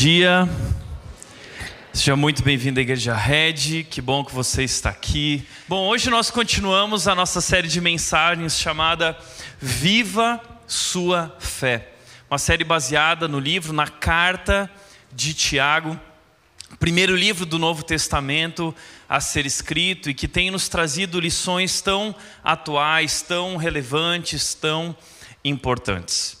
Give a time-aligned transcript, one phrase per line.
[0.00, 0.48] Dia,
[1.92, 5.44] seja muito bem-vindo à Igreja Red, que bom que você está aqui.
[5.66, 9.18] Bom, hoje nós continuamos a nossa série de mensagens chamada
[9.60, 11.88] Viva Sua Fé,
[12.30, 14.70] uma série baseada no livro, na carta
[15.12, 15.98] de Tiago,
[16.78, 18.72] primeiro livro do Novo Testamento
[19.08, 24.94] a ser escrito e que tem nos trazido lições tão atuais, tão relevantes, tão
[25.44, 26.37] importantes.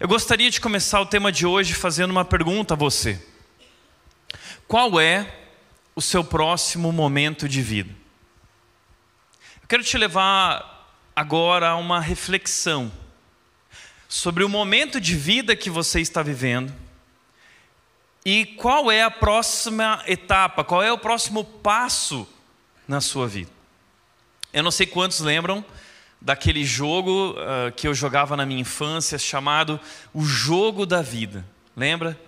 [0.00, 3.24] Eu gostaria de começar o tema de hoje fazendo uma pergunta a você:
[4.66, 5.32] Qual é
[5.94, 7.94] o seu próximo momento de vida?
[9.62, 12.90] Eu quero te levar agora a uma reflexão
[14.08, 16.74] sobre o momento de vida que você está vivendo
[18.24, 22.28] e qual é a próxima etapa, qual é o próximo passo
[22.88, 23.50] na sua vida.
[24.52, 25.64] Eu não sei quantos lembram
[26.24, 29.78] daquele jogo uh, que eu jogava na minha infância, chamado
[30.14, 31.44] o Jogo da Vida.
[31.76, 32.18] Lembra?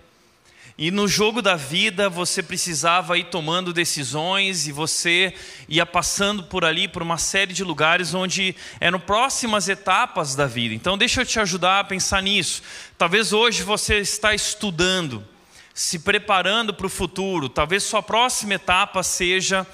[0.77, 5.33] E no jogo da vida você precisava ir tomando decisões e você
[5.67, 10.75] ia passando por ali, por uma série de lugares onde eram próximas etapas da vida.
[10.75, 12.61] Então, deixa eu te ajudar a pensar nisso.
[12.95, 15.25] Talvez hoje você está estudando,
[15.73, 17.49] se preparando para o futuro.
[17.49, 19.65] Talvez sua próxima etapa seja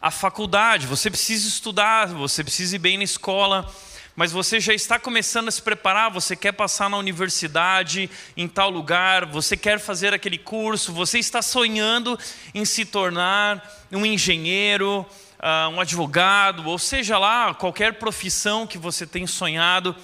[0.00, 3.68] a faculdade, você precisa estudar, você precisa ir bem na escola,
[4.14, 8.70] mas você já está começando a se preparar, você quer passar na universidade, em tal
[8.70, 12.18] lugar, você quer fazer aquele curso, você está sonhando
[12.54, 15.06] em se tornar um engenheiro,
[15.38, 19.94] uh, um advogado, ou seja lá, qualquer profissão que você tem sonhado.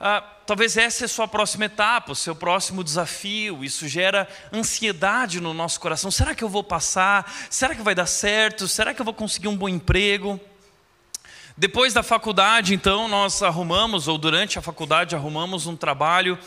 [0.00, 3.62] Uh, talvez essa é a sua próxima etapa, o seu próximo desafio.
[3.62, 6.10] Isso gera ansiedade no nosso coração.
[6.10, 7.30] Será que eu vou passar?
[7.50, 8.66] Será que vai dar certo?
[8.66, 10.40] Será que eu vou conseguir um bom emprego?
[11.54, 16.38] Depois da faculdade, então, nós arrumamos, ou durante a faculdade, arrumamos um trabalho,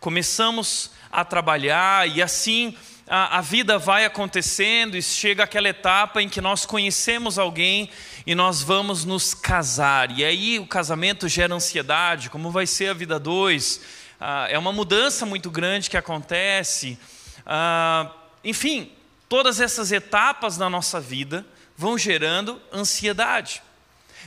[0.00, 6.28] começamos a trabalhar e assim a, a vida vai acontecendo e chega aquela etapa em
[6.28, 7.88] que nós conhecemos alguém
[8.26, 10.10] e nós vamos nos casar.
[10.10, 13.80] E aí o casamento gera ansiedade, como vai ser a vida dois?
[14.20, 16.98] Ah, é uma mudança muito grande que acontece.
[17.46, 18.10] Ah,
[18.42, 18.90] enfim,
[19.28, 23.62] todas essas etapas na nossa vida vão gerando ansiedade.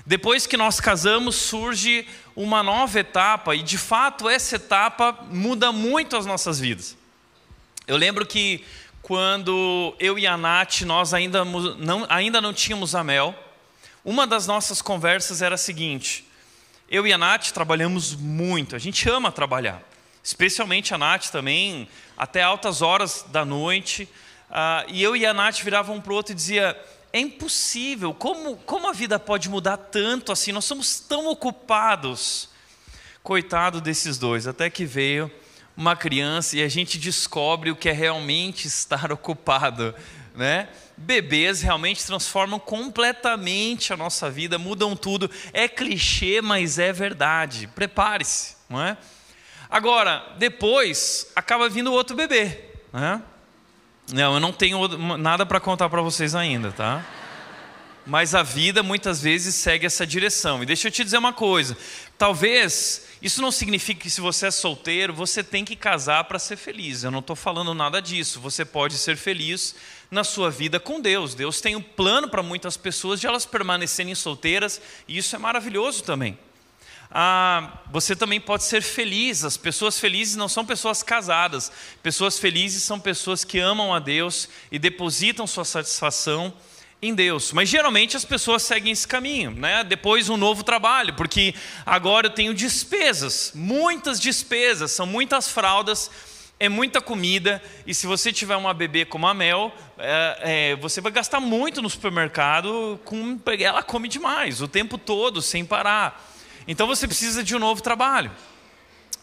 [0.05, 6.15] Depois que nós casamos, surge uma nova etapa, e de fato essa etapa muda muito
[6.15, 6.95] as nossas vidas.
[7.85, 8.63] Eu lembro que
[9.01, 13.35] quando eu e a Nath, nós ainda não, ainda não tínhamos a Mel,
[14.03, 16.25] uma das nossas conversas era a seguinte:
[16.89, 19.81] eu e a Nath trabalhamos muito, a gente ama trabalhar,
[20.23, 21.87] especialmente a Nath também,
[22.17, 24.09] até altas horas da noite.
[24.49, 26.75] Uh, e eu e a Nath viravam um para o outro e dizia:
[27.11, 30.51] é impossível, como, como a vida pode mudar tanto assim?
[30.51, 32.49] Nós somos tão ocupados.
[33.21, 35.29] Coitado desses dois, até que veio
[35.75, 39.93] uma criança e a gente descobre o que é realmente estar ocupado,
[40.39, 40.69] né?
[40.99, 45.29] bebês realmente transformam completamente a nossa vida, mudam tudo.
[45.53, 47.67] É clichê, mas é verdade.
[47.67, 48.97] Prepare-se, não é?
[49.69, 52.59] Agora, depois acaba vindo outro bebê,
[52.91, 53.21] né?
[54.11, 54.87] Não, eu não tenho
[55.17, 57.05] nada para contar para vocês ainda, tá?
[58.05, 60.63] Mas a vida muitas vezes segue essa direção.
[60.63, 61.77] E deixa eu te dizer uma coisa:
[62.19, 66.57] talvez isso não signifique que se você é solteiro, você tem que casar para ser
[66.57, 67.03] feliz.
[67.03, 68.39] Eu não estou falando nada disso.
[68.39, 69.73] Você pode ser feliz
[70.11, 71.33] na sua vida com Deus.
[71.33, 76.03] Deus tem um plano para muitas pessoas de elas permanecerem solteiras, e isso é maravilhoso
[76.03, 76.37] também.
[77.11, 79.43] Ah, você também pode ser feliz.
[79.43, 81.71] As pessoas felizes não são pessoas casadas.
[82.03, 86.53] Pessoas felizes são pessoas que amam a Deus e depositam sua satisfação
[87.01, 87.51] em Deus.
[87.53, 89.83] Mas geralmente as pessoas seguem esse caminho, né?
[89.83, 91.53] Depois um novo trabalho, porque
[91.85, 96.11] agora eu tenho despesas, muitas despesas, são muitas fraldas,
[96.59, 100.39] é muita comida, e se você tiver uma bebê como a Mel, é,
[100.71, 105.63] é, você vai gastar muito no supermercado, com, ela come demais, o tempo todo, sem
[105.63, 106.29] parar.
[106.67, 108.29] Então você precisa de um novo trabalho.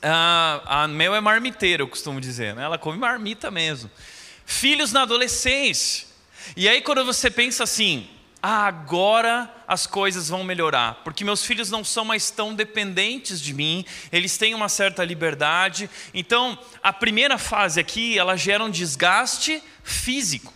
[0.03, 2.65] A, a Mel é marmiteira, eu costumo dizer, né?
[2.65, 3.91] ela come marmita mesmo.
[4.47, 6.06] Filhos na adolescência.
[6.55, 8.09] E aí, quando você pensa assim,
[8.43, 13.53] ah, agora as coisas vão melhorar, porque meus filhos não são mais tão dependentes de
[13.53, 15.91] mim, eles têm uma certa liberdade.
[16.15, 20.53] Então, a primeira fase aqui, ela gera um desgaste físico.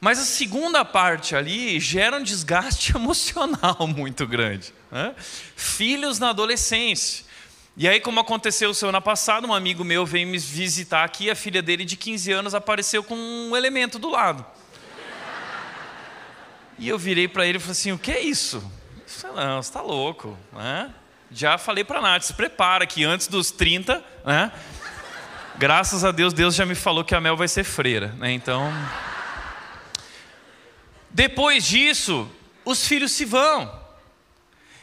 [0.00, 4.74] Mas a segunda parte ali gera um desgaste emocional muito grande.
[4.90, 5.14] Né?
[5.54, 7.24] Filhos na adolescência.
[7.76, 11.62] E aí, como aconteceu semana passada, um amigo meu veio me visitar aqui, a filha
[11.62, 14.44] dele de 15 anos apareceu com um elemento do lado.
[16.80, 18.72] E eu virei para ele e falei assim: o que é isso?
[19.06, 20.36] Falei, não, você está louco.
[20.50, 20.92] Né?
[21.30, 24.50] Já falei para a Nath, se prepara que antes dos 30, né?
[25.58, 28.08] graças a Deus, Deus já me falou que a Mel vai ser freira.
[28.16, 28.32] Né?
[28.32, 28.72] Então.
[31.10, 32.26] Depois disso,
[32.64, 33.78] os filhos se vão.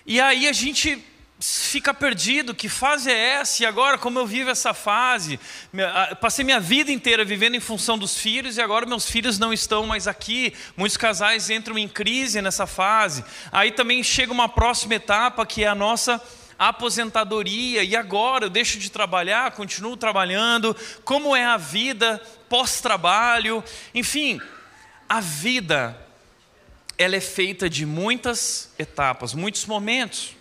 [0.06, 1.04] E aí a gente
[1.40, 3.62] fica perdido, que fase é essa?
[3.62, 5.40] E agora, como eu vivo essa fase?
[6.20, 9.86] Passei minha vida inteira vivendo em função dos filhos e agora meus filhos não estão
[9.86, 10.54] mais aqui.
[10.76, 13.24] Muitos casais entram em crise nessa fase.
[13.52, 16.22] Aí também chega uma próxima etapa que é a nossa
[16.58, 17.84] aposentadoria.
[17.84, 20.76] E agora eu deixo de trabalhar, continuo trabalhando.
[21.04, 22.20] Como é a vida
[22.50, 23.64] pós-trabalho?
[23.94, 24.42] Enfim,
[25.08, 25.96] a vida
[26.98, 30.37] ela é feita de muitas etapas, muitos momentos.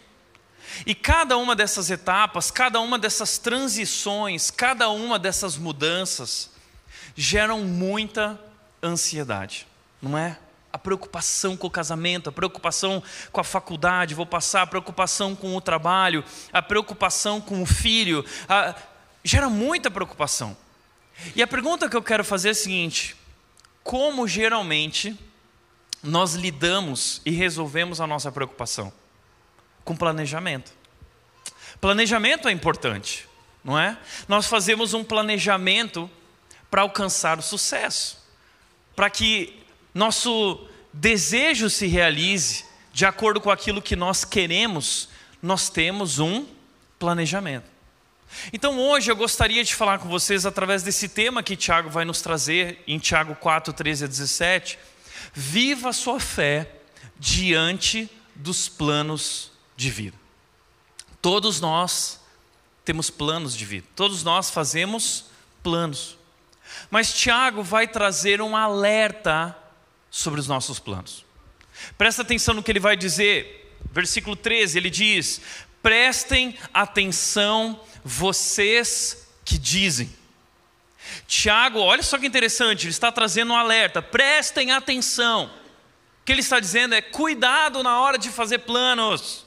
[0.84, 6.50] E cada uma dessas etapas, cada uma dessas transições, cada uma dessas mudanças
[7.14, 8.38] geram muita
[8.82, 9.66] ansiedade,
[10.02, 10.38] não é?
[10.72, 13.02] A preocupação com o casamento, a preocupação
[13.32, 18.24] com a faculdade, vou passar, a preocupação com o trabalho, a preocupação com o filho,
[18.48, 18.74] a...
[19.24, 20.54] gera muita preocupação.
[21.34, 23.16] E a pergunta que eu quero fazer é a seguinte:
[23.82, 25.18] como geralmente
[26.02, 28.92] nós lidamos e resolvemos a nossa preocupação?
[29.86, 30.72] Com planejamento.
[31.80, 33.26] Planejamento é importante,
[33.64, 33.96] não é?
[34.28, 36.10] Nós fazemos um planejamento
[36.68, 38.18] para alcançar o sucesso,
[38.96, 39.62] para que
[39.94, 45.08] nosso desejo se realize de acordo com aquilo que nós queremos,
[45.40, 46.46] nós temos um
[46.98, 47.70] planejamento.
[48.52, 52.20] Então hoje eu gostaria de falar com vocês através desse tema que Tiago vai nos
[52.20, 54.78] trazer em Tiago 4, 13 a 17.
[55.32, 56.72] Viva a sua fé
[57.18, 60.16] diante dos planos de vida.
[61.20, 62.20] Todos nós
[62.84, 65.26] temos planos de vida, todos nós fazemos
[65.62, 66.16] planos.
[66.90, 69.56] Mas Tiago vai trazer um alerta
[70.10, 71.24] sobre os nossos planos.
[71.98, 75.40] Presta atenção no que ele vai dizer, versículo 13: ele diz:
[75.82, 80.12] Prestem atenção, vocês que dizem.
[81.26, 85.46] Tiago, olha só que interessante, ele está trazendo um alerta, prestem atenção.
[86.20, 89.45] O que ele está dizendo é: cuidado na hora de fazer planos.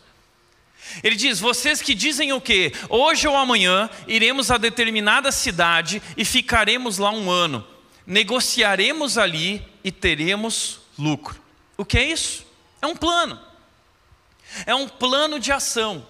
[1.04, 2.72] Ele diz: Vocês que dizem o quê?
[2.90, 7.66] Hoje ou amanhã iremos a determinada cidade e ficaremos lá um ano.
[8.06, 11.40] Negociaremos ali e teremos lucro.
[11.78, 12.46] O que é isso?
[12.82, 13.40] É um plano.
[14.66, 16.06] É um plano de ação.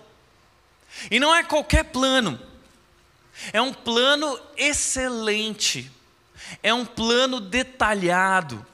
[1.12, 2.40] E não é qualquer plano.
[3.54, 5.92] É um plano excelente.
[6.64, 8.66] É um plano detalhado.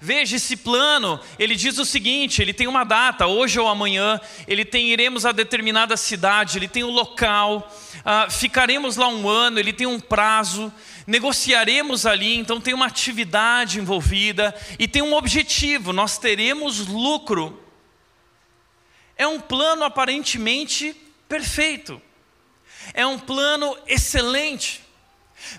[0.00, 4.64] Veja esse plano, ele diz o seguinte: ele tem uma data, hoje ou amanhã, ele
[4.64, 9.72] tem iremos a determinada cidade, ele tem um local, uh, ficaremos lá um ano, ele
[9.72, 10.72] tem um prazo,
[11.06, 17.58] negociaremos ali, então tem uma atividade envolvida e tem um objetivo, nós teremos lucro.
[19.16, 20.96] É um plano aparentemente
[21.28, 22.00] perfeito,
[22.94, 24.89] é um plano excelente.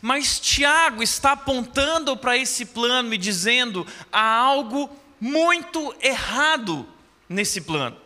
[0.01, 6.87] Mas Tiago está apontando para esse plano e dizendo: há algo muito errado
[7.27, 7.97] nesse plano.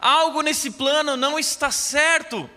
[0.00, 2.48] Algo nesse plano não está certo.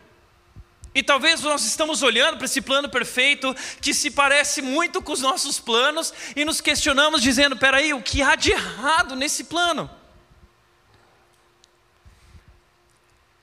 [0.94, 5.22] E talvez nós estamos olhando para esse plano perfeito que se parece muito com os
[5.22, 9.90] nossos planos e nos questionamos dizendo: peraí, o que há de errado nesse plano?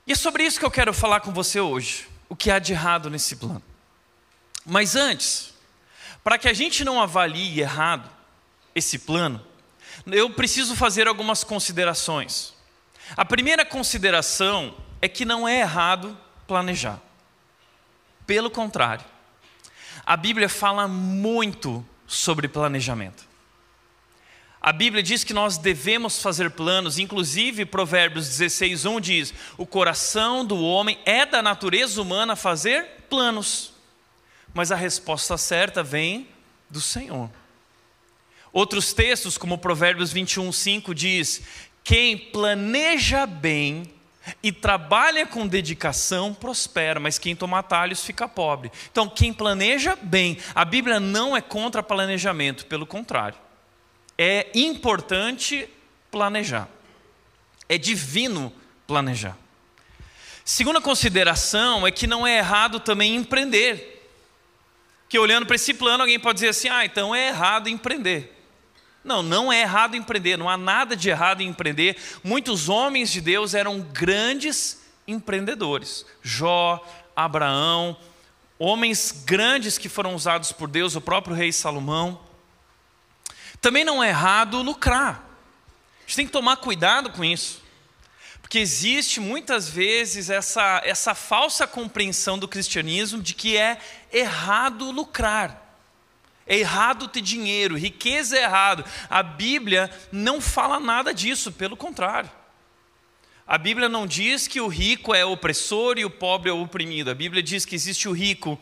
[0.05, 2.07] E é sobre isso que eu quero falar com você hoje.
[2.27, 3.63] O que há de errado nesse plano?
[4.69, 5.53] Mas antes,
[6.23, 8.09] para que a gente não avalie errado
[8.75, 9.43] esse plano,
[10.05, 12.53] eu preciso fazer algumas considerações.
[13.17, 16.99] A primeira consideração é que não é errado planejar.
[18.27, 19.03] Pelo contrário,
[20.05, 23.27] a Bíblia fala muito sobre planejamento.
[24.61, 30.45] A Bíblia diz que nós devemos fazer planos, inclusive Provérbios 16, 1 diz: O coração
[30.45, 33.68] do homem é da natureza humana fazer planos,
[34.59, 36.27] mas a resposta certa vem
[36.69, 37.29] do Senhor.
[38.51, 41.41] Outros textos, como Provérbios 21, 5 diz:
[41.83, 43.91] Quem planeja bem
[44.43, 48.71] e trabalha com dedicação prospera, mas quem toma atalhos fica pobre.
[48.91, 53.37] Então, quem planeja bem, a Bíblia não é contra planejamento, pelo contrário
[54.21, 55.69] é importante
[56.11, 56.67] planejar.
[57.69, 58.51] É divino
[58.85, 59.37] planejar.
[60.43, 63.98] Segunda consideração é que não é errado também empreender.
[65.09, 68.35] Que olhando para esse plano, alguém pode dizer assim: ah, então é errado empreender.
[69.03, 71.97] Não, não é errado empreender, não há nada de errado em empreender.
[72.23, 76.05] Muitos homens de Deus eram grandes empreendedores.
[76.21, 76.85] Jó,
[77.15, 77.97] Abraão,
[78.59, 82.21] homens grandes que foram usados por Deus, o próprio rei Salomão.
[83.59, 85.23] Também não é errado lucrar.
[85.99, 87.63] A gente tem que tomar cuidado com isso.
[88.49, 93.77] Porque existe muitas vezes essa, essa falsa compreensão do cristianismo de que é
[94.11, 95.77] errado lucrar.
[96.47, 98.83] É errado ter dinheiro, riqueza é errado.
[99.07, 102.31] A Bíblia não fala nada disso, pelo contrário.
[103.45, 107.11] A Bíblia não diz que o rico é opressor e o pobre é oprimido.
[107.11, 108.59] A Bíblia diz que existe o rico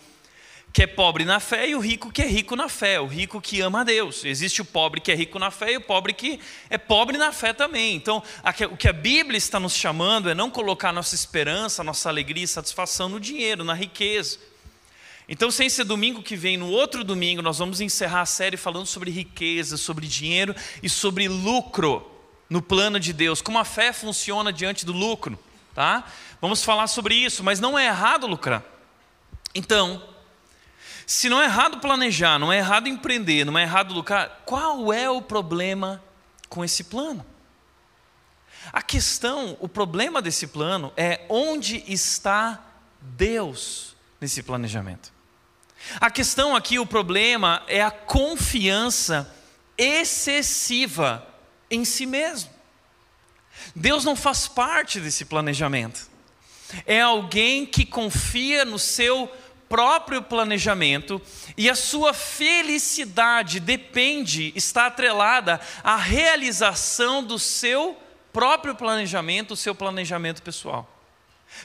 [0.77, 3.41] que é pobre na fé e o rico que é rico na fé, o rico
[3.41, 4.23] que ama a Deus.
[4.23, 7.31] Existe o pobre que é rico na fé e o pobre que é pobre na
[7.31, 7.95] fé também.
[7.95, 8.21] Então,
[8.69, 12.47] o que a Bíblia está nos chamando é não colocar nossa esperança, nossa alegria e
[12.47, 14.37] satisfação no dinheiro, na riqueza.
[15.27, 18.85] Então, sem ser domingo que vem, no outro domingo, nós vamos encerrar a série falando
[18.85, 22.07] sobre riqueza, sobre dinheiro e sobre lucro
[22.47, 25.39] no plano de Deus, como a fé funciona diante do lucro,
[25.73, 26.03] tá?
[26.39, 28.63] Vamos falar sobre isso, mas não é errado lucrar.
[29.55, 30.15] Então,
[31.07, 35.09] se não é errado planejar, não é errado empreender, não é errado lucrar, qual é
[35.09, 36.03] o problema
[36.49, 37.25] com esse plano?
[38.73, 42.61] A questão, o problema desse plano é onde está
[42.99, 45.13] Deus nesse planejamento.
[46.01, 49.33] A questão aqui, o problema é a confiança
[49.77, 51.25] excessiva
[51.71, 52.49] em si mesmo.
[53.73, 56.09] Deus não faz parte desse planejamento.
[56.85, 59.31] É alguém que confia no seu
[59.69, 61.21] próprio planejamento
[61.57, 67.97] e a sua felicidade depende, está atrelada à realização do seu
[68.31, 70.93] próprio planejamento, o seu planejamento pessoal.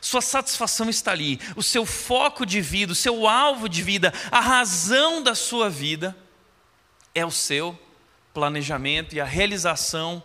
[0.00, 4.40] Sua satisfação está ali, o seu foco de vida, o seu alvo de vida, a
[4.40, 6.16] razão da sua vida
[7.14, 7.78] é o seu
[8.32, 10.22] planejamento e a realização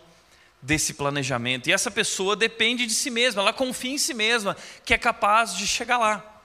[0.62, 1.68] desse planejamento.
[1.68, 5.54] E essa pessoa depende de si mesma, ela confia em si mesma, que é capaz
[5.54, 6.37] de chegar lá.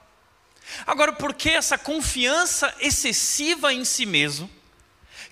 [0.86, 4.50] Agora, por que essa confiança excessiva em si mesmo,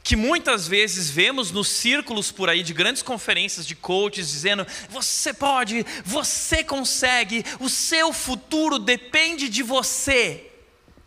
[0.02, 5.32] que muitas vezes vemos nos círculos por aí de grandes conferências de coaches dizendo: você
[5.32, 10.50] pode, você consegue, o seu futuro depende de você.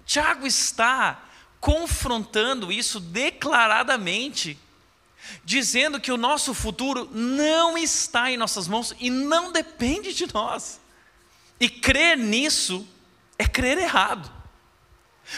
[0.06, 1.24] Tiago está
[1.60, 4.58] confrontando isso declaradamente,
[5.44, 10.80] dizendo que o nosso futuro não está em nossas mãos e não depende de nós.
[11.60, 12.88] E crer nisso
[13.38, 14.32] é crer errado.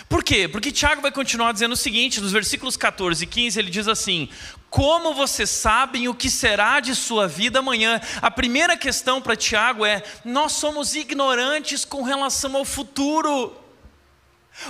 [0.09, 0.47] Por quê?
[0.47, 4.29] Porque Tiago vai continuar dizendo o seguinte, nos versículos 14 e 15, ele diz assim:
[4.69, 8.01] Como vocês sabem o que será de sua vida amanhã?
[8.21, 13.55] A primeira questão para Tiago é: nós somos ignorantes com relação ao futuro.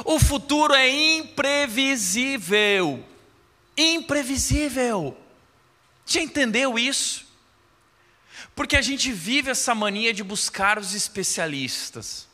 [0.06, 3.04] O futuro é imprevisível.
[3.76, 5.18] Imprevisível.
[6.06, 7.26] Já entendeu isso?
[8.56, 12.27] Porque a gente vive essa mania de buscar os especialistas.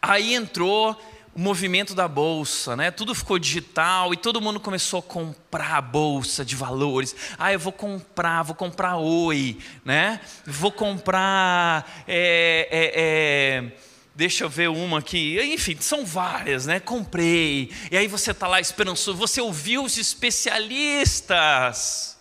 [0.00, 0.96] Aí entrou
[1.34, 2.90] o movimento da bolsa, né?
[2.90, 7.16] Tudo ficou digital e todo mundo começou a comprar a bolsa de valores.
[7.38, 10.20] Ah, eu vou comprar, vou comprar Oi, né?
[10.46, 13.72] Vou comprar, é, é, é,
[14.14, 15.40] deixa eu ver uma aqui.
[15.54, 16.78] Enfim, são várias, né?
[16.78, 17.72] Comprei.
[17.90, 19.16] E aí você está lá esperançoso.
[19.16, 22.18] Você ouviu os especialistas,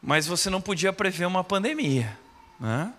[0.00, 2.18] mas você não podia prever uma pandemia,
[2.58, 2.90] né?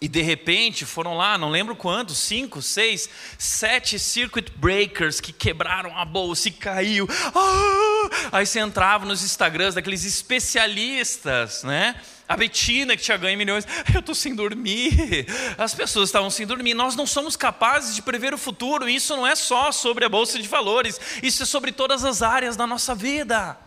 [0.00, 3.08] E de repente foram lá, não lembro quantos, cinco, seis,
[3.38, 7.08] sete circuit breakers que quebraram a bolsa e caiu.
[7.34, 8.28] Ah!
[8.32, 11.94] Aí você entrava nos Instagrams daqueles especialistas, né?
[12.26, 15.26] A Betina que tinha ganho milhões, eu estou sem dormir.
[15.58, 16.74] As pessoas estavam sem dormir.
[16.74, 18.88] Nós não somos capazes de prever o futuro.
[18.88, 20.98] Isso não é só sobre a bolsa de valores.
[21.22, 23.58] Isso é sobre todas as áreas da nossa vida.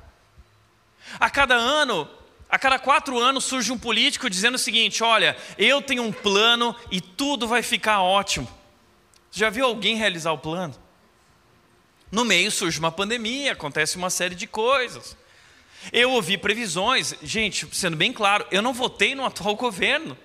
[1.20, 2.10] A cada ano
[2.50, 6.76] a cada quatro anos surge um político dizendo o seguinte: olha, eu tenho um plano
[6.90, 8.48] e tudo vai ficar ótimo.
[9.32, 10.74] Já viu alguém realizar o plano?
[12.12, 15.18] No meio surge uma pandemia, acontece uma série de coisas.
[15.92, 20.18] Eu ouvi previsões, gente, sendo bem claro, eu não votei no atual governo.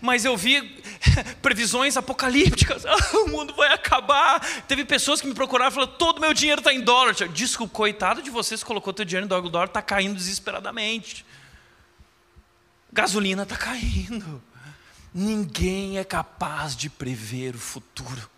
[0.00, 0.82] Mas eu vi
[1.42, 2.84] previsões apocalípticas.
[2.86, 4.40] Ah, o mundo vai acabar.
[4.66, 7.14] Teve pessoas que me procuraram e falaram: todo meu dinheiro está em dólar.
[7.28, 9.46] Desculpa, coitado de vocês colocou teu dinheiro em dólar.
[9.46, 11.24] O dólar está caindo desesperadamente.
[12.92, 14.42] Gasolina está caindo.
[15.14, 18.30] Ninguém é capaz de prever o futuro.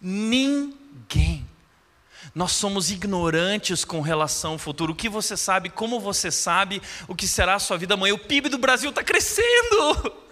[0.00, 1.46] Ninguém.
[2.34, 4.92] Nós somos ignorantes com relação ao futuro.
[4.92, 8.14] O que você sabe, como você sabe o que será a sua vida amanhã.
[8.14, 10.12] O PIB do Brasil está crescendo.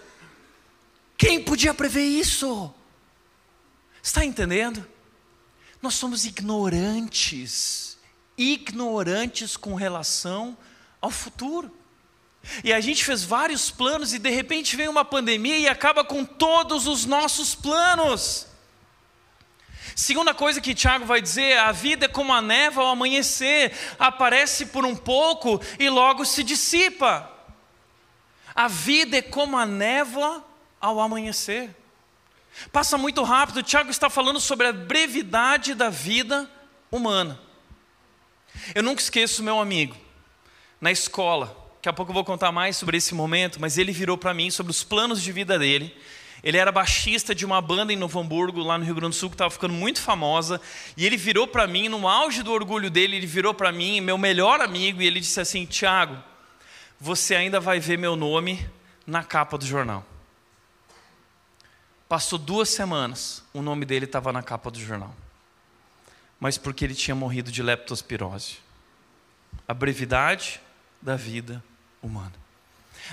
[1.19, 2.73] Quem podia prever isso?
[4.01, 4.87] Está entendendo?
[5.81, 7.97] Nós somos ignorantes,
[8.37, 10.57] ignorantes com relação
[11.01, 11.77] ao futuro.
[12.63, 16.23] E a gente fez vários planos e de repente vem uma pandemia e acaba com
[16.23, 18.47] todos os nossos planos.
[19.93, 24.67] Segunda coisa que Tiago vai dizer: a vida é como a neva ao amanhecer, aparece
[24.67, 27.29] por um pouco e logo se dissipa.
[28.55, 30.47] A vida é como a névoa
[30.79, 31.75] ao amanhecer.
[32.71, 33.63] Passa muito rápido.
[33.63, 36.49] Tiago está falando sobre a brevidade da vida
[36.91, 37.39] humana.
[38.73, 39.95] Eu nunca esqueço meu amigo
[40.81, 41.55] na escola.
[41.75, 44.51] Daqui a pouco eu vou contar mais sobre esse momento, mas ele virou para mim
[44.51, 45.95] sobre os planos de vida dele.
[46.43, 49.29] Ele era baixista de uma banda em Novo Hamburgo, lá no Rio Grande do Sul,
[49.29, 50.59] que estava ficando muito famosa.
[50.95, 54.17] E ele virou para mim, no auge do orgulho dele, ele virou para mim, meu
[54.17, 56.17] melhor amigo, e ele disse assim: Tiago,
[56.99, 58.65] você ainda vai ver meu nome
[59.05, 60.05] na capa do jornal.
[62.09, 65.15] Passou duas semanas, o nome dele estava na capa do jornal.
[66.39, 68.57] Mas porque ele tinha morrido de leptospirose.
[69.67, 70.59] A brevidade
[70.99, 71.63] da vida
[72.01, 72.33] humana.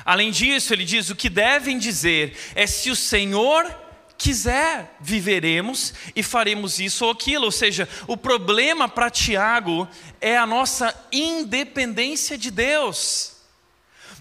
[0.02, 3.70] Além disso, ele diz: o que devem dizer é se o Senhor
[4.16, 7.44] quiser, viveremos e faremos isso ou aquilo.
[7.44, 9.86] Ou seja, o problema para Tiago
[10.22, 13.36] é a nossa independência de Deus.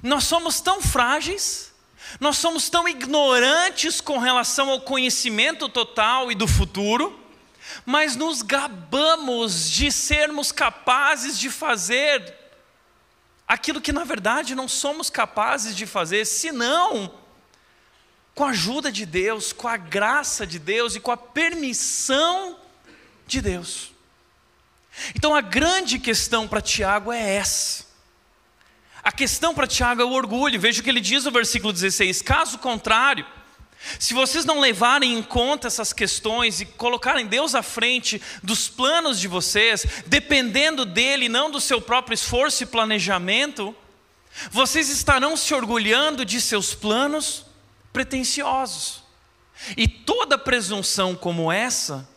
[0.04, 1.74] Nós somos tão frágeis,
[2.20, 7.20] nós somos tão ignorantes com relação ao conhecimento total e do futuro,
[7.86, 12.34] mas nos gabamos de sermos capazes de fazer
[13.48, 17.14] aquilo que na verdade não somos capazes de fazer, senão
[18.34, 22.60] com a ajuda de Deus, com a graça de Deus e com a permissão
[23.26, 23.92] de Deus.
[25.16, 27.85] Então a grande questão para Tiago é essa.
[29.06, 30.60] A questão para Tiago é o orgulho.
[30.60, 33.24] Veja o que ele diz no versículo 16: caso contrário,
[34.00, 39.20] se vocês não levarem em conta essas questões e colocarem Deus à frente dos planos
[39.20, 43.76] de vocês, dependendo dele, não do seu próprio esforço e planejamento,
[44.50, 47.46] vocês estarão se orgulhando de seus planos
[47.94, 49.04] pretensiosos.
[49.78, 52.10] E toda presunção como essa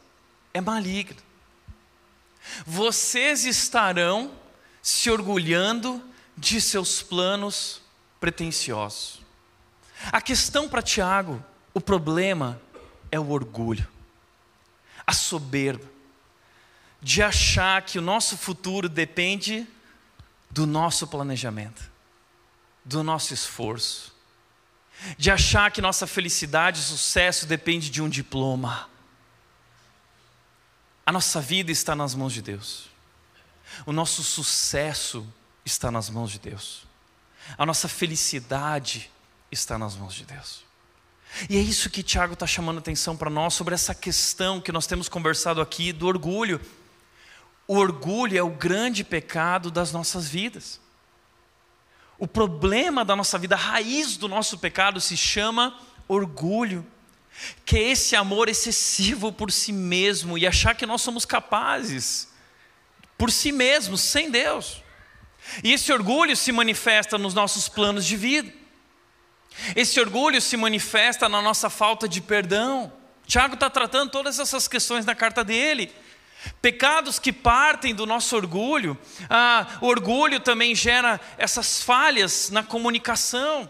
[0.55, 1.22] é maligna.
[2.66, 4.33] Vocês estarão
[4.81, 6.03] se orgulhando
[6.38, 7.83] de seus planos
[8.20, 9.20] pretensiosos.
[10.12, 12.61] A questão para Tiago o problema
[13.11, 13.87] é o orgulho,
[15.07, 15.85] a soberba,
[17.01, 19.66] de achar que o nosso futuro depende
[20.51, 21.90] do nosso planejamento,
[22.85, 24.14] do nosso esforço,
[25.16, 28.88] de achar que nossa felicidade e sucesso depende de um diploma.
[31.07, 32.88] A nossa vida está nas mãos de Deus.
[33.87, 35.27] O nosso sucesso
[35.68, 36.87] está nas mãos de Deus.
[37.57, 39.11] A nossa felicidade
[39.50, 40.64] está nas mãos de Deus.
[41.48, 44.87] E é isso que Tiago está chamando atenção para nós sobre essa questão que nós
[44.87, 46.61] temos conversado aqui do orgulho.
[47.66, 50.81] O orgulho é o grande pecado das nossas vidas.
[52.18, 55.78] O problema da nossa vida, a raiz do nosso pecado se chama
[56.09, 56.85] orgulho,
[57.64, 62.28] que é esse amor excessivo por si mesmo e achar que nós somos capazes
[63.16, 64.83] por si mesmos, sem Deus.
[65.63, 68.53] E esse orgulho se manifesta nos nossos planos de vida.
[69.75, 72.93] Esse orgulho se manifesta na nossa falta de perdão.
[73.27, 75.93] Tiago está tratando todas essas questões na carta dele.
[76.63, 78.97] Pecados que partem do nosso orgulho.
[79.29, 83.69] Ah, o orgulho também gera essas falhas na comunicação.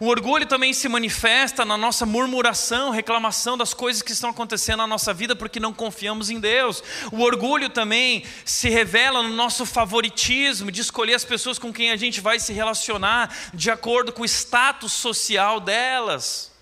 [0.00, 4.86] O orgulho também se manifesta na nossa murmuração, reclamação das coisas que estão acontecendo na
[4.86, 6.82] nossa vida porque não confiamos em Deus.
[7.10, 11.96] O orgulho também se revela no nosso favoritismo de escolher as pessoas com quem a
[11.96, 16.52] gente vai se relacionar de acordo com o status social delas.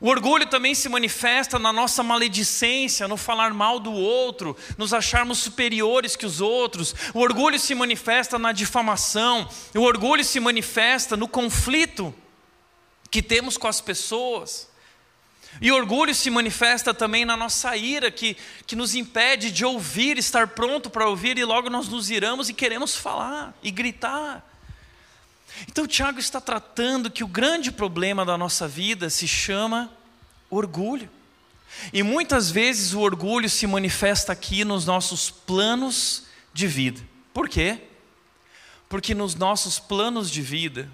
[0.00, 5.38] O orgulho também se manifesta na nossa maledicência, no falar mal do outro, nos acharmos
[5.38, 6.92] superiores que os outros.
[7.14, 9.48] O orgulho se manifesta na difamação.
[9.76, 12.12] O orgulho se manifesta no conflito
[13.12, 14.68] que temos com as pessoas.
[15.60, 20.48] E orgulho se manifesta também na nossa ira, que, que nos impede de ouvir, estar
[20.48, 24.42] pronto para ouvir, e logo nós nos iramos e queremos falar e gritar.
[25.68, 29.92] Então, Tiago está tratando que o grande problema da nossa vida se chama
[30.48, 31.10] orgulho.
[31.92, 37.00] E muitas vezes o orgulho se manifesta aqui nos nossos planos de vida.
[37.34, 37.78] Por quê?
[38.88, 40.90] Porque nos nossos planos de vida,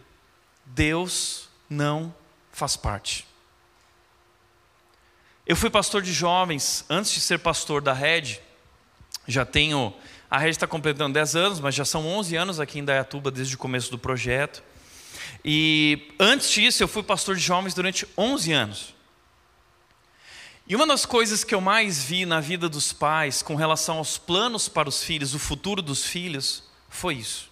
[0.67, 2.15] Deus não
[2.53, 3.27] faz parte.
[5.47, 8.41] Eu fui pastor de jovens antes de ser pastor da Rede.
[9.27, 9.95] Já tenho.
[10.31, 13.55] A Rede está completando 10 anos, mas já são 11 anos aqui em Dayatuba desde
[13.55, 14.63] o começo do projeto.
[15.43, 18.95] E antes disso, eu fui pastor de jovens durante 11 anos.
[20.67, 24.19] E uma das coisas que eu mais vi na vida dos pais com relação aos
[24.19, 27.51] planos para os filhos, o futuro dos filhos, foi isso.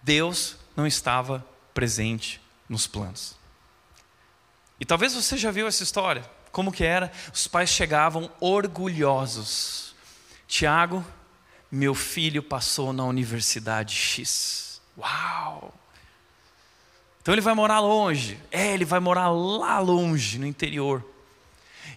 [0.00, 2.41] Deus não estava presente
[2.72, 3.36] nos planos.
[4.80, 6.28] E talvez você já viu essa história.
[6.50, 7.12] Como que era?
[7.32, 9.94] Os pais chegavam orgulhosos.
[10.48, 11.04] Tiago,
[11.70, 14.80] meu filho passou na universidade X.
[14.98, 15.72] Uau!
[17.20, 18.40] Então ele vai morar longe.
[18.50, 21.04] É, ele vai morar lá longe, no interior.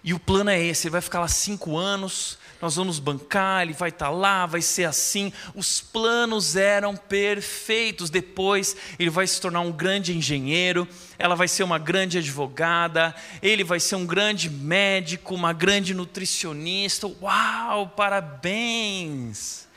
[0.03, 3.73] E o plano é esse: ele vai ficar lá cinco anos, nós vamos bancar, ele
[3.73, 5.31] vai estar tá lá, vai ser assim.
[5.53, 8.09] Os planos eram perfeitos.
[8.09, 10.87] Depois ele vai se tornar um grande engenheiro,
[11.19, 17.05] ela vai ser uma grande advogada, ele vai ser um grande médico, uma grande nutricionista.
[17.21, 19.67] Uau, parabéns!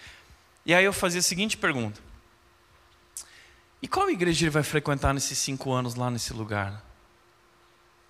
[0.64, 2.00] E aí eu fazia a seguinte pergunta:
[3.82, 6.82] E qual igreja ele vai frequentar nesses cinco anos lá nesse lugar?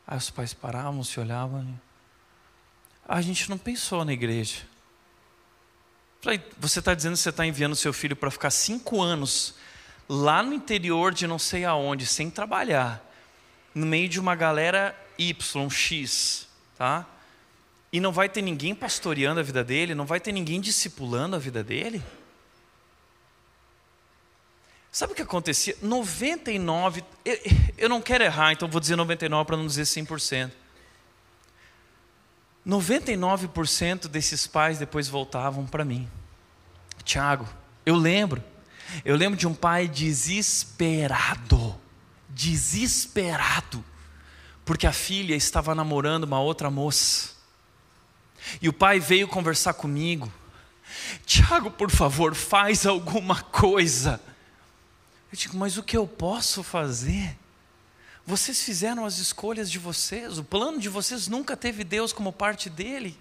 [0.07, 1.67] Aí os pais paravam, se olhavam.
[3.09, 4.68] A gente não pensou na igreja.
[6.59, 9.55] Você está dizendo que você está enviando seu filho para ficar cinco anos
[10.09, 13.05] lá no interior de não sei aonde, sem trabalhar,
[13.75, 17.07] no meio de uma galera Y, X, tá?
[17.93, 21.39] E não vai ter ninguém pastoreando a vida dele, não vai ter ninguém discipulando a
[21.39, 22.03] vida dele?
[24.91, 25.77] Sabe o que acontecia?
[25.81, 27.39] 99, eu,
[27.77, 30.51] eu não quero errar, então vou dizer 99 para não dizer 100%.
[32.67, 36.09] 99% desses pais depois voltavam para mim.
[37.09, 37.49] Tiago,
[37.87, 38.45] eu lembro,
[39.03, 41.75] eu lembro de um pai desesperado,
[42.29, 43.83] desesperado,
[44.63, 47.31] porque a filha estava namorando uma outra moça.
[48.61, 50.31] E o pai veio conversar comigo.
[51.25, 54.21] Tiago, por favor, faz alguma coisa.
[55.33, 57.39] Eu digo, mas o que eu posso fazer?
[58.27, 62.69] Vocês fizeram as escolhas de vocês, o plano de vocês nunca teve Deus como parte
[62.69, 63.19] dele.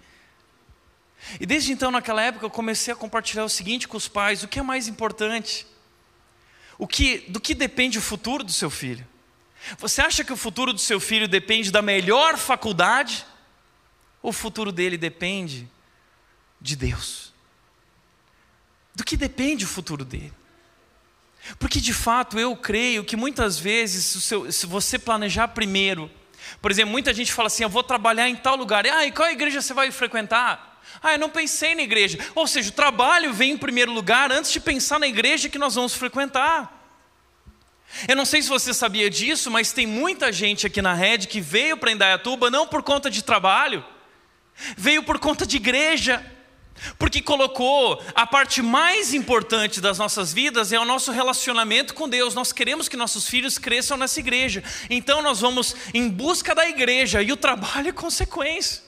[1.40, 4.48] E desde então, naquela época, eu comecei a compartilhar o seguinte com os pais: o
[4.48, 5.66] que é mais importante?
[6.78, 9.06] O que, do que depende o futuro do seu filho?
[9.78, 13.26] Você acha que o futuro do seu filho depende da melhor faculdade?
[14.22, 15.68] Ou o futuro dele depende
[16.60, 17.32] de Deus?
[18.94, 20.32] Do que depende o futuro dele?
[21.58, 26.10] Porque de fato eu creio que muitas vezes, se você planejar primeiro,
[26.60, 29.30] por exemplo, muita gente fala assim: eu vou trabalhar em tal lugar, ah, e qual
[29.30, 30.77] igreja você vai frequentar?
[31.02, 32.18] Ah, eu não pensei na igreja.
[32.34, 35.74] Ou seja, o trabalho vem em primeiro lugar antes de pensar na igreja que nós
[35.74, 36.76] vamos frequentar.
[38.06, 41.40] Eu não sei se você sabia disso, mas tem muita gente aqui na rede que
[41.40, 43.84] veio para Indaiatuba não por conta de trabalho,
[44.76, 46.24] veio por conta de igreja.
[46.96, 52.34] Porque colocou a parte mais importante das nossas vidas é o nosso relacionamento com Deus.
[52.34, 54.62] Nós queremos que nossos filhos cresçam nessa igreja.
[54.88, 58.87] Então nós vamos em busca da igreja e o trabalho é consequência.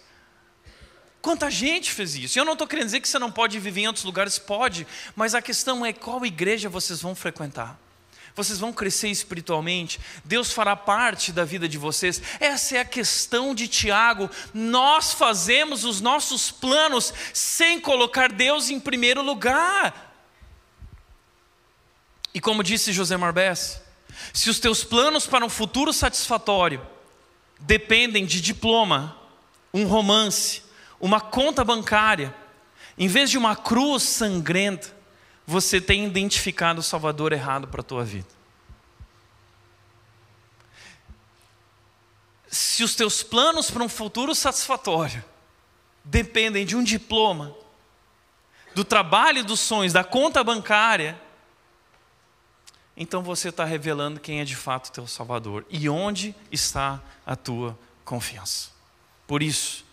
[1.22, 2.38] Quanta gente fez isso?
[2.38, 5.34] Eu não estou querendo dizer que você não pode viver em outros lugares, pode, mas
[5.34, 7.78] a questão é qual igreja vocês vão frequentar
[8.34, 12.22] vocês vão crescer espiritualmente, Deus fará parte da vida de vocês.
[12.38, 14.30] Essa é a questão de Tiago.
[14.54, 20.14] Nós fazemos os nossos planos sem colocar Deus em primeiro lugar.
[22.32, 23.80] E como disse José Marbés,
[24.32, 26.84] se os teus planos para um futuro satisfatório
[27.58, 29.16] dependem de diploma,
[29.74, 30.62] um romance,
[31.00, 32.34] uma conta bancária,
[32.98, 34.94] em vez de uma cruz sangrenta,
[35.46, 38.28] você tem identificado o Salvador errado para a tua vida.
[42.46, 45.24] Se os teus planos para um futuro satisfatório
[46.04, 47.54] dependem de um diploma,
[48.74, 51.20] do trabalho dos sonhos, da conta bancária,
[52.96, 57.78] então você está revelando quem é de fato teu Salvador e onde está a tua
[58.04, 58.70] confiança.
[59.26, 59.84] Por isso,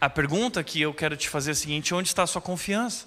[0.00, 3.06] a pergunta que eu quero te fazer é a seguinte: onde está a sua confiança?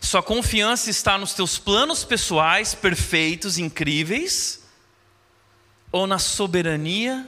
[0.00, 4.62] Sua confiança está nos teus planos pessoais perfeitos, incríveis,
[5.90, 7.26] ou na soberania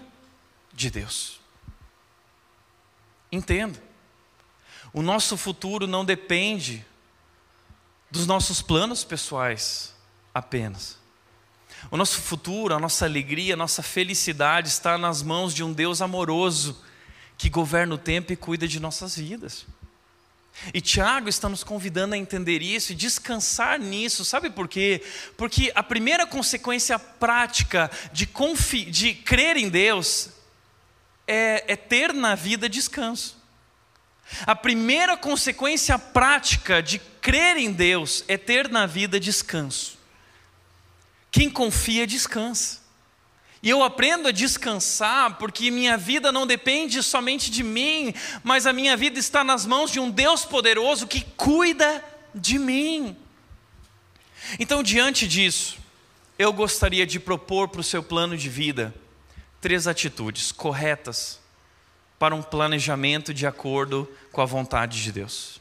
[0.72, 1.40] de Deus.
[3.30, 3.82] Entenda,
[4.92, 6.84] o nosso futuro não depende
[8.10, 9.94] dos nossos planos pessoais
[10.34, 10.98] apenas.
[11.90, 16.02] O nosso futuro, a nossa alegria, a nossa felicidade está nas mãos de um Deus
[16.02, 16.82] amoroso
[17.36, 19.66] que governa o tempo e cuida de nossas vidas.
[20.72, 25.02] E Tiago está nos convidando a entender isso e descansar nisso, sabe por quê?
[25.36, 28.28] Porque a primeira consequência prática de,
[28.90, 30.30] de crer em Deus
[31.26, 33.40] é, é ter na vida descanso.
[34.46, 39.98] A primeira consequência prática de crer em Deus é ter na vida descanso.
[41.30, 42.81] Quem confia, descansa.
[43.62, 48.72] E eu aprendo a descansar porque minha vida não depende somente de mim, mas a
[48.72, 53.16] minha vida está nas mãos de um Deus poderoso que cuida de mim.
[54.58, 55.78] Então, diante disso,
[56.36, 58.92] eu gostaria de propor para o seu plano de vida
[59.60, 61.38] três atitudes corretas
[62.18, 65.60] para um planejamento de acordo com a vontade de Deus.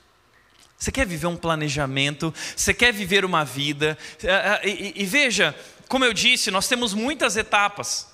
[0.76, 5.06] Você quer viver um planejamento, você quer viver uma vida, eh, eh, e, e, e
[5.06, 5.56] veja,
[5.92, 8.08] como eu disse, nós temos muitas etapas.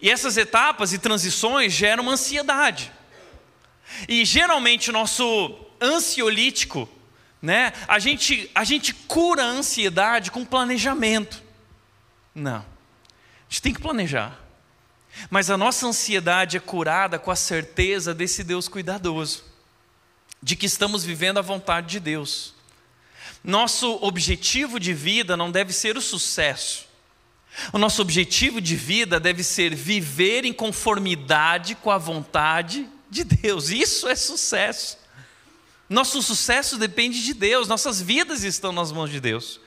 [0.00, 2.90] E essas etapas e transições geram uma ansiedade.
[4.08, 6.88] E geralmente o nosso ansiolítico,
[7.40, 7.72] né?
[7.86, 11.40] A gente, a gente cura a ansiedade com planejamento.
[12.34, 12.56] Não.
[12.56, 12.64] A
[13.48, 14.36] gente tem que planejar.
[15.30, 19.44] Mas a nossa ansiedade é curada com a certeza desse Deus cuidadoso,
[20.42, 22.56] de que estamos vivendo a vontade de Deus.
[23.44, 26.86] Nosso objetivo de vida não deve ser o sucesso.
[27.72, 33.68] O nosso objetivo de vida deve ser viver em conformidade com a vontade de Deus.
[33.68, 34.98] Isso é sucesso.
[35.88, 39.60] Nosso sucesso depende de Deus, nossas vidas estão nas mãos de Deus.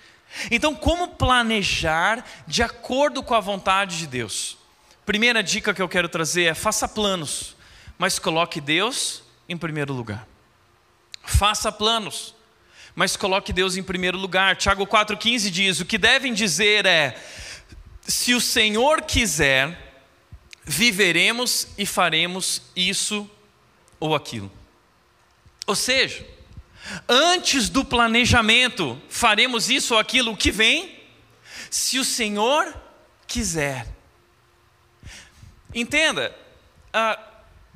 [0.49, 4.57] Então, como planejar de acordo com a vontade de Deus?
[5.05, 7.55] Primeira dica que eu quero trazer é: faça planos,
[7.97, 10.27] mas coloque Deus em primeiro lugar.
[11.23, 12.33] Faça planos,
[12.95, 14.55] mas coloque Deus em primeiro lugar.
[14.55, 17.21] Tiago 4,15 diz: o que devem dizer é:
[18.01, 19.77] se o Senhor quiser,
[20.63, 23.29] viveremos e faremos isso
[23.99, 24.51] ou aquilo.
[25.67, 26.25] Ou seja,
[27.09, 30.97] antes do planejamento, faremos isso ou aquilo que vem,
[31.69, 32.73] se o Senhor
[33.27, 33.87] quiser.
[35.73, 36.33] Entenda,
[36.95, 37.21] uh,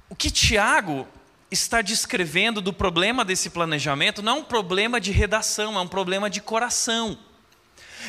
[0.10, 1.06] o que Tiago
[1.52, 6.30] está descrevendo do problema desse planejamento não é um problema de redação, é um problema
[6.30, 7.18] de coração.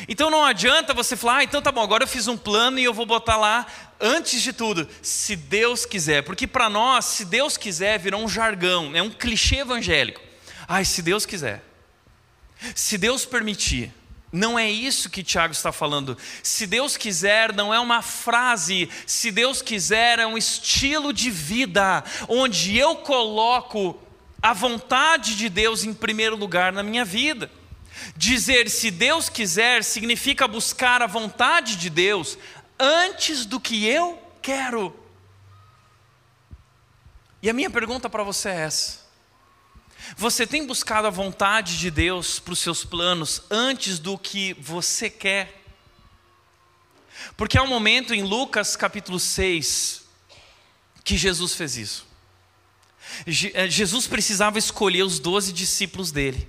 [0.07, 2.83] Então não adianta você falar, ah, então tá bom, agora eu fiz um plano e
[2.83, 3.65] eu vou botar lá,
[3.99, 6.23] antes de tudo, se Deus quiser.
[6.23, 10.21] Porque para nós, se Deus quiser, virou um jargão, é um clichê evangélico.
[10.67, 11.63] Ai, se Deus quiser.
[12.75, 13.91] Se Deus permitir.
[14.31, 16.17] Não é isso que Tiago está falando.
[16.41, 18.89] Se Deus quiser, não é uma frase.
[19.05, 23.99] Se Deus quiser, é um estilo de vida, onde eu coloco
[24.41, 27.51] a vontade de Deus em primeiro lugar na minha vida.
[28.15, 32.37] Dizer se Deus quiser significa buscar a vontade de Deus
[32.79, 34.97] antes do que eu quero.
[37.41, 39.00] E a minha pergunta para você é essa:
[40.17, 45.09] você tem buscado a vontade de Deus para os seus planos antes do que você
[45.09, 45.61] quer?
[47.37, 50.03] Porque há um momento em Lucas capítulo 6
[51.03, 52.07] que Jesus fez isso.
[53.25, 56.47] Eh, Jesus precisava escolher os doze discípulos dele.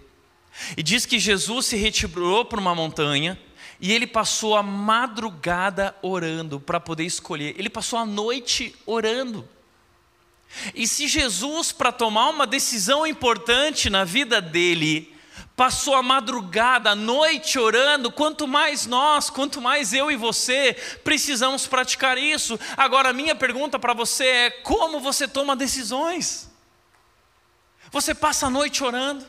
[0.77, 3.39] E diz que Jesus se retirou para uma montanha
[3.81, 7.55] e ele passou a madrugada orando para poder escolher.
[7.59, 9.49] Ele passou a noite orando.
[10.75, 15.13] E se Jesus, para tomar uma decisão importante na vida dele,
[15.57, 21.67] passou a madrugada, a noite orando, quanto mais nós, quanto mais eu e você precisamos
[21.67, 22.59] praticar isso.
[22.77, 26.51] Agora, a minha pergunta para você é: como você toma decisões?
[27.91, 29.25] Você passa a noite orando?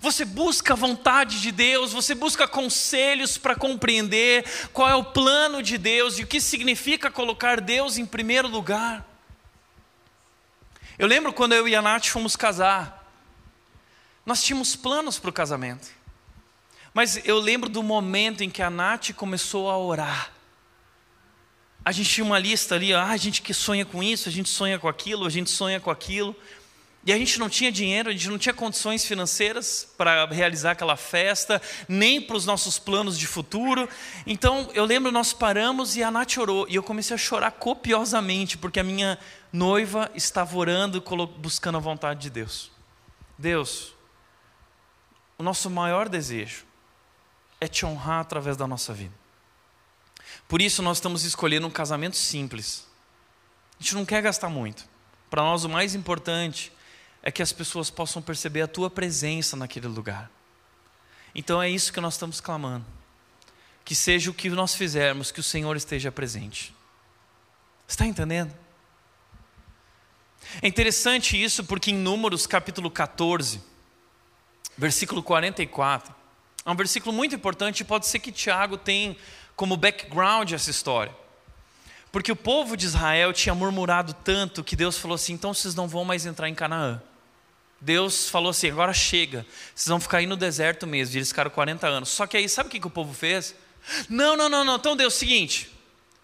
[0.00, 5.60] Você busca a vontade de Deus, você busca conselhos para compreender qual é o plano
[5.60, 9.04] de Deus e o que significa colocar Deus em primeiro lugar.
[10.98, 13.08] Eu lembro quando eu e a Nath fomos casar,
[14.26, 15.86] nós tínhamos planos para o casamento,
[16.92, 20.32] mas eu lembro do momento em que a Nath começou a orar.
[21.84, 24.48] A gente tinha uma lista ali, ah, a gente que sonha com isso, a gente
[24.48, 26.34] sonha com aquilo, a gente sonha com aquilo.
[27.06, 30.96] E a gente não tinha dinheiro, a gente não tinha condições financeiras para realizar aquela
[30.96, 33.88] festa, nem para os nossos planos de futuro.
[34.26, 36.66] Então eu lembro, nós paramos e a Nath orou.
[36.68, 39.16] E eu comecei a chorar copiosamente, porque a minha
[39.52, 41.02] noiva estava orando,
[41.38, 42.70] buscando a vontade de Deus.
[43.36, 43.94] Deus,
[45.38, 46.64] o nosso maior desejo
[47.60, 49.14] é te honrar através da nossa vida.
[50.46, 52.86] Por isso nós estamos escolhendo um casamento simples,
[53.78, 54.88] A gente não quer gastar muito.
[55.30, 56.72] Para nós, o mais importante
[57.22, 60.30] é que as pessoas possam perceber a tua presença naquele lugar.
[61.34, 62.84] Então é isso que nós estamos clamando.
[63.84, 66.74] Que seja o que nós fizermos, que o Senhor esteja presente.
[67.86, 68.52] Está entendendo?
[70.62, 73.60] É interessante isso porque em Números capítulo 14,
[74.76, 76.14] versículo 44,
[76.64, 79.16] é um versículo muito importante e pode ser que Tiago tenha
[79.56, 81.14] como background essa história.
[82.10, 85.86] Porque o povo de Israel tinha murmurado tanto que Deus falou assim: então vocês não
[85.86, 87.00] vão mais entrar em Canaã.
[87.80, 91.14] Deus falou assim: agora chega, vocês vão ficar aí no deserto mesmo.
[91.14, 92.08] E eles ficaram 40 anos.
[92.08, 93.54] Só que aí, sabe o que, que o povo fez?
[94.08, 94.76] Não, não, não, não.
[94.76, 95.70] Então Deus, seguinte,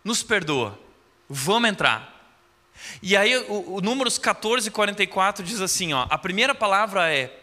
[0.03, 0.79] nos perdoa,
[1.29, 2.14] vamos entrar.
[3.03, 7.41] E aí, o, o Números 14, 44 diz assim: ó, a primeira palavra é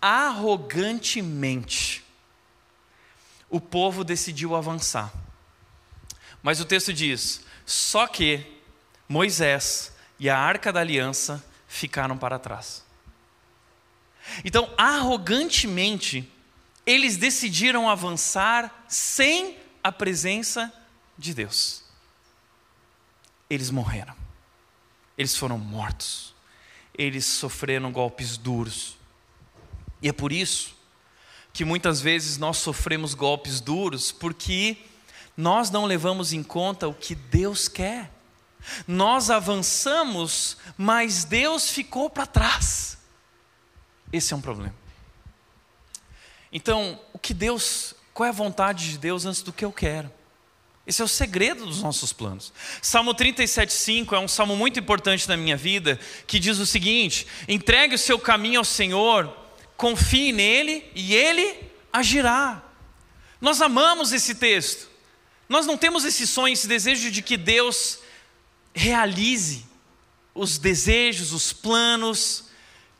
[0.00, 2.04] arrogantemente.
[3.48, 5.12] O povo decidiu avançar.
[6.42, 8.44] Mas o texto diz: só que
[9.08, 12.84] Moisés e a arca da aliança ficaram para trás.
[14.44, 16.30] Então, arrogantemente,
[16.86, 20.72] eles decidiram avançar sem a presença
[21.18, 21.82] de Deus.
[23.50, 24.21] Eles morreram.
[25.22, 26.34] Eles foram mortos.
[26.98, 28.96] Eles sofreram golpes duros.
[30.02, 30.74] E é por isso
[31.52, 34.76] que muitas vezes nós sofremos golpes duros porque
[35.36, 38.10] nós não levamos em conta o que Deus quer.
[38.84, 42.98] Nós avançamos, mas Deus ficou para trás.
[44.12, 44.74] Esse é um problema.
[46.52, 50.12] Então, o que Deus, qual é a vontade de Deus antes do que eu quero?
[50.86, 52.52] Esse é o segredo dos nossos planos.
[52.80, 57.94] Salmo 37,5 é um salmo muito importante na minha vida, que diz o seguinte: entregue
[57.94, 59.32] o seu caminho ao Senhor,
[59.76, 61.56] confie nele e ele
[61.92, 62.62] agirá.
[63.40, 64.90] Nós amamos esse texto.
[65.48, 67.98] Nós não temos esse sonho, esse desejo de que Deus
[68.74, 69.66] realize
[70.34, 72.44] os desejos, os planos,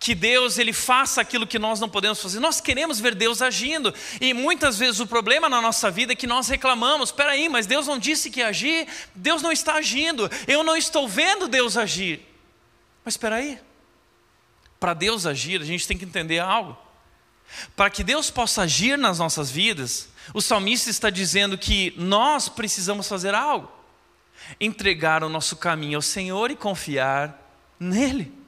[0.02, 2.40] que Deus ele faça aquilo que nós não podemos fazer.
[2.40, 3.94] Nós queremos ver Deus agindo.
[4.20, 7.68] E muitas vezes o problema na nossa vida é que nós reclamamos: espera aí, mas
[7.68, 12.20] Deus não disse que agir, Deus não está agindo, eu não estou vendo Deus agir.
[13.04, 13.60] Mas espera aí,
[14.80, 16.76] para Deus agir, a gente tem que entender algo.
[17.76, 23.06] Para que Deus possa agir nas nossas vidas, o salmista está dizendo que nós precisamos
[23.06, 23.70] fazer algo.
[24.58, 27.40] Entregar o nosso caminho ao Senhor e confiar
[27.78, 28.41] nele.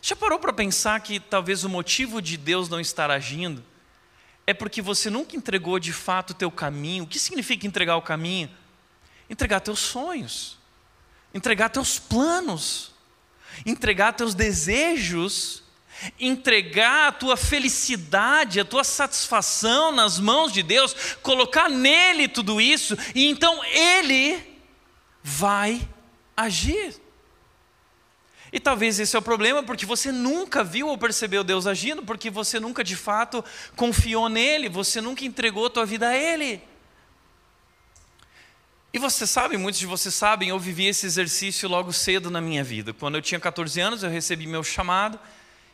[0.00, 3.64] Já parou para pensar que talvez o motivo de Deus não estar agindo
[4.46, 7.04] é porque você nunca entregou de fato o teu caminho?
[7.04, 8.50] O que significa entregar o caminho?
[9.28, 10.56] Entregar teus sonhos,
[11.34, 12.92] entregar teus planos,
[13.66, 15.62] entregar teus desejos,
[16.18, 22.96] entregar a tua felicidade, a tua satisfação nas mãos de Deus, colocar nele tudo isso,
[23.14, 24.58] e então ele
[25.22, 25.86] vai
[26.36, 26.98] agir.
[28.52, 32.30] E talvez esse é o problema, porque você nunca viu ou percebeu Deus agindo, porque
[32.30, 33.44] você nunca de fato
[33.76, 36.60] confiou nele, você nunca entregou a tua vida a Ele.
[38.92, 42.64] E você sabe, muitos de vocês sabem, eu vivi esse exercício logo cedo na minha
[42.64, 42.94] vida.
[42.94, 45.20] Quando eu tinha 14 anos, eu recebi meu chamado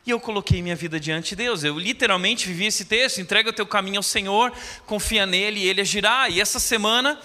[0.05, 1.63] e eu coloquei minha vida diante de Deus.
[1.63, 4.53] Eu literalmente vivi esse texto: entrega o teu caminho ao Senhor,
[4.85, 6.29] confia nele e ele agirá.
[6.29, 7.19] E essa semana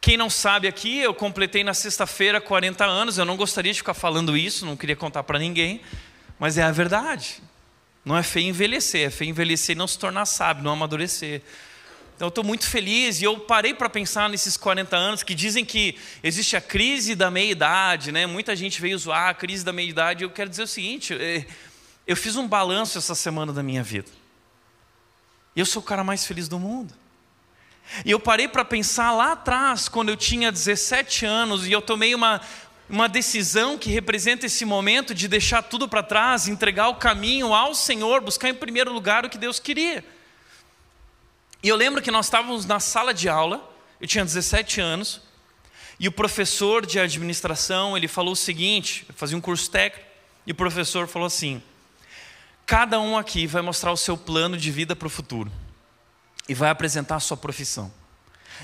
[0.00, 3.18] quem não sabe aqui, eu completei na sexta-feira 40 anos.
[3.18, 5.80] Eu não gostaria de ficar falando isso, não queria contar para ninguém,
[6.38, 7.42] mas é a verdade.
[8.04, 11.42] Não é feio envelhecer, é feio envelhecer e não se tornar sábio, não amadurecer.
[12.14, 15.64] Então eu estou muito feliz e eu parei para pensar nesses 40 anos que dizem
[15.64, 18.26] que existe a crise da meia-idade, né?
[18.26, 20.24] Muita gente veio zoar a crise da meia-idade.
[20.24, 21.46] Eu quero dizer o seguinte: é,
[22.06, 24.10] eu fiz um balanço essa semana da minha vida.
[25.54, 26.94] E eu sou o cara mais feliz do mundo.
[28.04, 32.14] E eu parei para pensar lá atrás, quando eu tinha 17 anos, e eu tomei
[32.14, 32.40] uma,
[32.88, 37.74] uma decisão que representa esse momento de deixar tudo para trás, entregar o caminho ao
[37.74, 40.04] Senhor, buscar em primeiro lugar o que Deus queria.
[41.62, 43.68] E eu lembro que nós estávamos na sala de aula,
[44.00, 45.20] eu tinha 17 anos,
[45.98, 50.06] e o professor de administração, ele falou o seguinte, eu fazia um curso técnico,
[50.46, 51.60] e o professor falou assim:
[52.64, 55.50] cada um aqui vai mostrar o seu plano de vida para o futuro
[56.48, 57.92] e vai apresentar a sua profissão.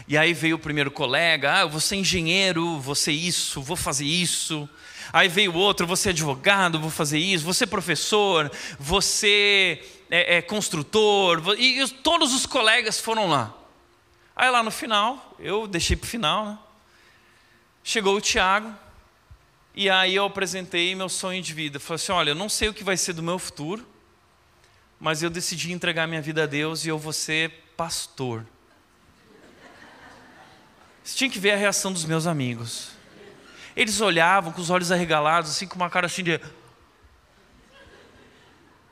[0.09, 3.77] E aí veio o primeiro colega, ah, eu vou ser engenheiro, vou ser isso, vou
[3.77, 4.69] fazer isso.
[5.13, 8.51] Aí veio o outro, ser advogado, vou fazer isso, ser professor,
[9.01, 11.55] ser é, é, construtor.
[11.57, 13.55] E, e todos os colegas foram lá.
[14.35, 16.59] Aí lá no final, eu deixei para o final, né?
[17.85, 18.75] Chegou o Tiago,
[19.75, 21.79] e aí eu apresentei meu sonho de vida.
[21.79, 23.87] Falei assim: olha, eu não sei o que vai ser do meu futuro,
[24.99, 28.47] mas eu decidi entregar minha vida a Deus e eu vou ser pastor.
[31.03, 32.91] Você tinha que ver a reação dos meus amigos.
[33.77, 36.41] Eles olhavam com os olhos arregalados, assim, com uma cara assim de.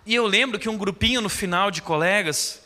[0.05, 2.63] E eu lembro que um grupinho no final de colegas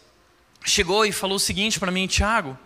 [0.64, 2.58] chegou e falou o seguinte para mim, Tiago: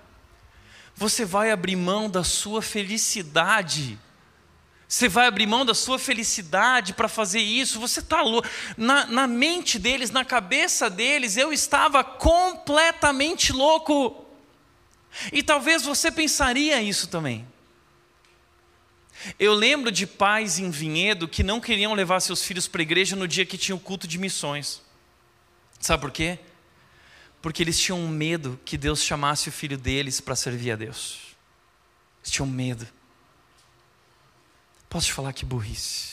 [0.95, 3.99] você vai abrir mão da sua felicidade.
[4.91, 7.79] Você vai abrir mão da sua felicidade para fazer isso.
[7.79, 8.49] Você está louco.
[8.77, 14.27] Na, na mente deles, na cabeça deles, eu estava completamente louco.
[15.33, 17.47] E talvez você pensaria isso também.
[19.39, 23.15] Eu lembro de pais em vinhedo que não queriam levar seus filhos para a igreja
[23.15, 24.83] no dia que tinha o culto de missões.
[25.79, 26.37] Sabe por quê?
[27.41, 31.21] Porque eles tinham medo que Deus chamasse o filho deles para servir a Deus.
[32.25, 32.89] Eles tinham medo.
[34.91, 36.11] Posso te falar que burrice.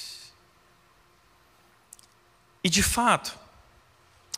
[2.64, 3.36] E de fato,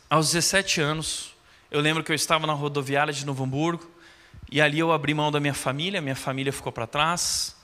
[0.08, 1.34] aos 17 anos,
[1.70, 3.88] eu lembro que eu estava na rodoviária de Novo Hamburgo,
[4.50, 7.54] e ali eu abri mão da minha família, minha família ficou para trás.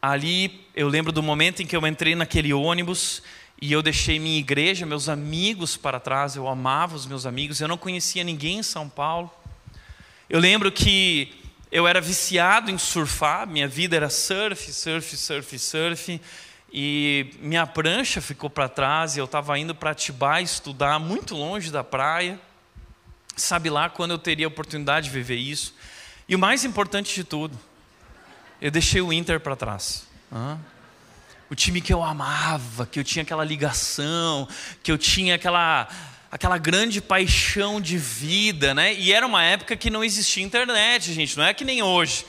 [0.00, 3.22] Ali eu lembro do momento em que eu entrei naquele ônibus
[3.60, 6.36] e eu deixei minha igreja, meus amigos para trás.
[6.36, 9.30] Eu amava os meus amigos, eu não conhecia ninguém em São Paulo.
[10.28, 11.41] Eu lembro que
[11.72, 16.20] eu era viciado em surfar, minha vida era surf, surf, surf, surf.
[16.70, 21.70] E minha prancha ficou para trás e eu estava indo para Atibaia estudar, muito longe
[21.70, 22.38] da praia.
[23.34, 25.74] Sabe lá quando eu teria a oportunidade de viver isso.
[26.28, 27.58] E o mais importante de tudo,
[28.60, 30.06] eu deixei o Inter para trás.
[31.48, 34.46] O time que eu amava, que eu tinha aquela ligação,
[34.82, 35.88] que eu tinha aquela
[36.32, 38.94] aquela grande paixão de vida, né?
[38.94, 42.24] E era uma época que não existia internet, gente, não é que nem hoje.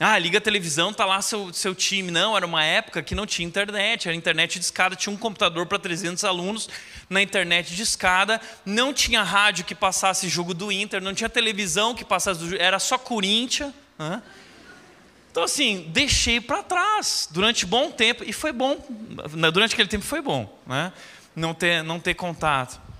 [0.00, 2.10] Ah, liga a televisão, tá lá seu, seu time.
[2.10, 5.66] Não, era uma época que não tinha internet, era internet de escada, tinha um computador
[5.66, 6.68] para 300 alunos
[7.10, 11.94] na internet de escada, não tinha rádio que passasse jogo do Inter, não tinha televisão
[11.94, 13.72] que passasse, era só Corinthians.
[13.98, 14.22] Né?
[15.30, 18.78] Então, assim, deixei para trás durante bom tempo, e foi bom,
[19.52, 20.90] durante aquele tempo foi bom, né?
[21.36, 22.91] não, ter, não ter contato.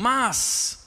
[0.00, 0.86] Mas,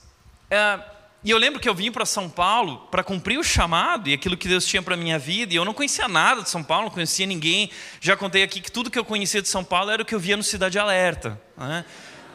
[0.50, 0.80] é,
[1.22, 4.36] e eu lembro que eu vim para São Paulo para cumprir o chamado e aquilo
[4.36, 6.90] que Deus tinha para minha vida, e eu não conhecia nada de São Paulo, não
[6.94, 7.70] conhecia ninguém.
[8.00, 10.20] Já contei aqui que tudo que eu conhecia de São Paulo era o que eu
[10.20, 11.38] via no Cidade Alerta.
[11.58, 11.84] Né?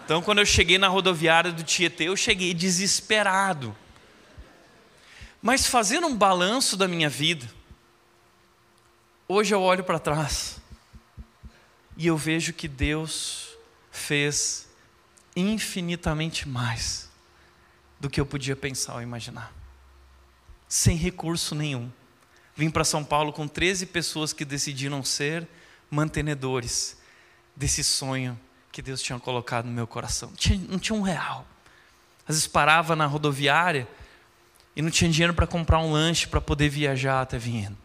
[0.06, 3.76] Então, quando eu cheguei na rodoviária do Tietê, eu cheguei desesperado.
[5.42, 7.48] Mas fazendo um balanço da minha vida,
[9.30, 10.56] Hoje eu olho para trás
[11.98, 13.50] e eu vejo que Deus
[13.92, 14.67] fez
[15.40, 17.10] infinitamente mais
[18.00, 19.54] do que eu podia pensar ou imaginar.
[20.68, 21.92] Sem recurso nenhum.
[22.56, 25.48] Vim para São Paulo com 13 pessoas que decidiram ser
[25.92, 26.98] mantenedores
[27.56, 28.38] desse sonho
[28.72, 30.32] que Deus tinha colocado no meu coração.
[30.68, 31.48] Não tinha um real.
[32.28, 33.88] Às vezes parava na rodoviária
[34.76, 37.78] e não tinha dinheiro para comprar um lanche para poder viajar até Viena.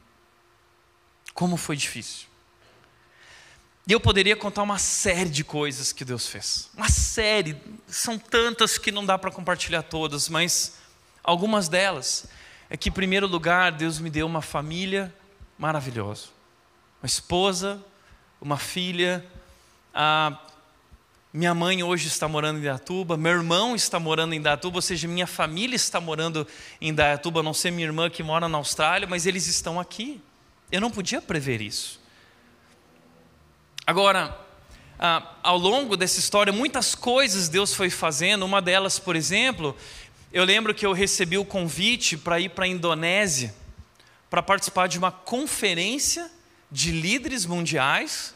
[1.32, 2.31] Como foi difícil.
[3.86, 6.70] E eu poderia contar uma série de coisas que Deus fez.
[6.76, 7.56] Uma série,
[7.88, 10.76] são tantas que não dá para compartilhar todas, mas
[11.22, 12.26] algumas delas
[12.70, 15.12] é que, em primeiro lugar, Deus me deu uma família
[15.58, 16.26] maravilhosa.
[17.02, 17.84] Uma esposa,
[18.40, 19.24] uma filha,
[19.92, 20.38] a
[21.32, 25.08] minha mãe hoje está morando em Datuba, meu irmão está morando em Datuba, ou seja,
[25.08, 26.46] minha família está morando
[26.80, 30.20] em Datuba, não ser minha irmã que mora na Austrália, mas eles estão aqui.
[30.70, 32.01] Eu não podia prever isso.
[33.84, 34.38] Agora,
[34.98, 38.44] ah, ao longo dessa história, muitas coisas Deus foi fazendo.
[38.44, 39.76] Uma delas, por exemplo,
[40.32, 43.54] eu lembro que eu recebi o convite para ir para a Indonésia
[44.30, 46.30] para participar de uma conferência
[46.70, 48.34] de líderes mundiais,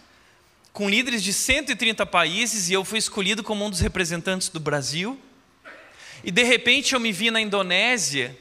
[0.72, 5.18] com líderes de 130 países, e eu fui escolhido como um dos representantes do Brasil.
[6.22, 8.36] E de repente eu me vi na Indonésia,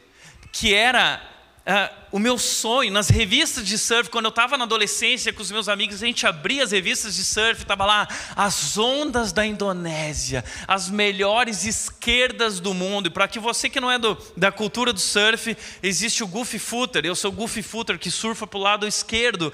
[0.52, 1.22] que era
[1.66, 5.50] Uh, o meu sonho nas revistas de surf, quando eu estava na adolescência com os
[5.50, 10.46] meus amigos, a gente abria as revistas de surf, estava lá as ondas da Indonésia,
[10.68, 13.08] as melhores esquerdas do mundo.
[13.08, 16.60] E para que você que não é do, da cultura do surf, existe o Goofy
[16.60, 17.04] Footer.
[17.04, 19.52] Eu sou o Goofy Footer que surfa para o lado esquerdo.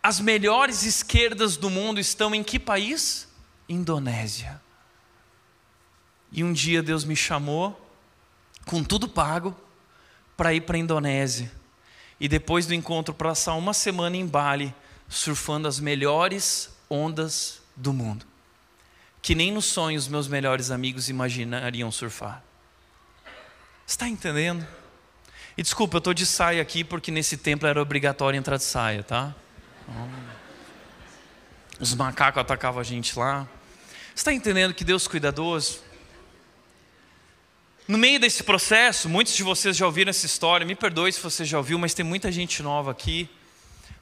[0.00, 3.26] As melhores esquerdas do mundo estão em que país?
[3.68, 4.62] Indonésia.
[6.30, 7.76] E um dia Deus me chamou,
[8.64, 9.56] com tudo pago
[10.42, 11.52] para ir para a Indonésia.
[12.18, 14.74] E depois do encontro, passar uma semana em Bali,
[15.08, 18.26] surfando as melhores ondas do mundo.
[19.22, 22.42] Que nem nos sonhos meus melhores amigos imaginariam surfar.
[23.86, 24.66] Está entendendo?
[25.56, 29.04] E desculpa, eu estou de saia aqui porque nesse templo era obrigatório entrar de saia,
[29.04, 29.32] tá?
[31.78, 33.46] Os macacos atacavam a gente lá.
[34.12, 35.84] Está entendendo que Deus cuidadoso?
[37.88, 41.44] No meio desse processo, muitos de vocês já ouviram essa história, me perdoe se você
[41.44, 43.28] já ouviu, mas tem muita gente nova aqui.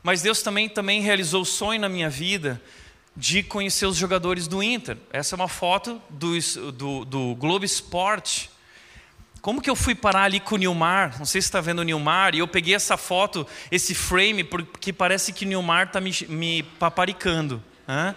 [0.02, 2.60] Mas Deus também, também realizou o sonho na minha vida
[3.16, 4.98] de conhecer os jogadores do Inter.
[5.10, 6.38] Essa é uma foto do,
[6.72, 8.50] do, do Globo Esporte.
[9.40, 11.18] Como que eu fui parar ali com o Nilmar?
[11.18, 14.92] Não sei se está vendo o Nilmar, e eu peguei essa foto, esse frame, porque
[14.92, 17.62] parece que o Nilmar está me, me paparicando.
[17.88, 18.14] Né?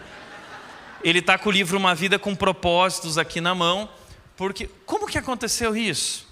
[1.02, 3.90] Ele está com o livro Uma Vida com Propósitos aqui na mão,
[4.48, 6.28] porque como que aconteceu isso?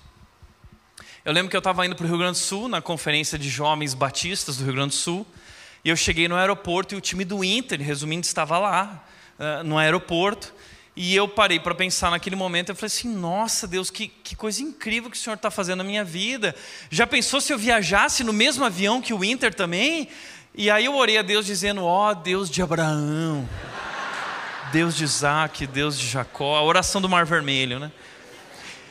[1.24, 3.48] Eu lembro que eu estava indo para o Rio Grande do Sul, na conferência de
[3.48, 5.26] jovens batistas do Rio Grande do Sul,
[5.86, 9.02] e eu cheguei no aeroporto e o time do Inter, resumindo, estava lá,
[9.40, 10.54] uh, no aeroporto,
[10.94, 14.62] e eu parei para pensar naquele momento, eu falei assim, nossa Deus, que, que coisa
[14.62, 16.54] incrível que o Senhor está fazendo na minha vida.
[16.90, 20.10] Já pensou se eu viajasse no mesmo avião que o Inter também?
[20.54, 23.48] E aí eu orei a Deus dizendo, ó oh, Deus de Abraão.
[24.72, 27.92] Deus de Isaac, Deus de Jacó, a oração do Mar Vermelho, né?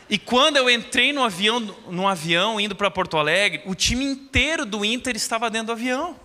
[0.08, 4.66] E quando eu entrei no avião, no avião indo para Porto Alegre, o time inteiro
[4.66, 6.18] do Inter estava dentro do avião.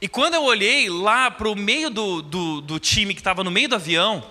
[0.00, 3.50] E quando eu olhei lá para o meio do, do, do time que estava no
[3.50, 4.28] meio do avião,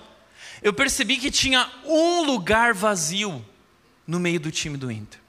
[0.61, 3.43] eu percebi que tinha um lugar vazio
[4.05, 5.19] no meio do time do Inter.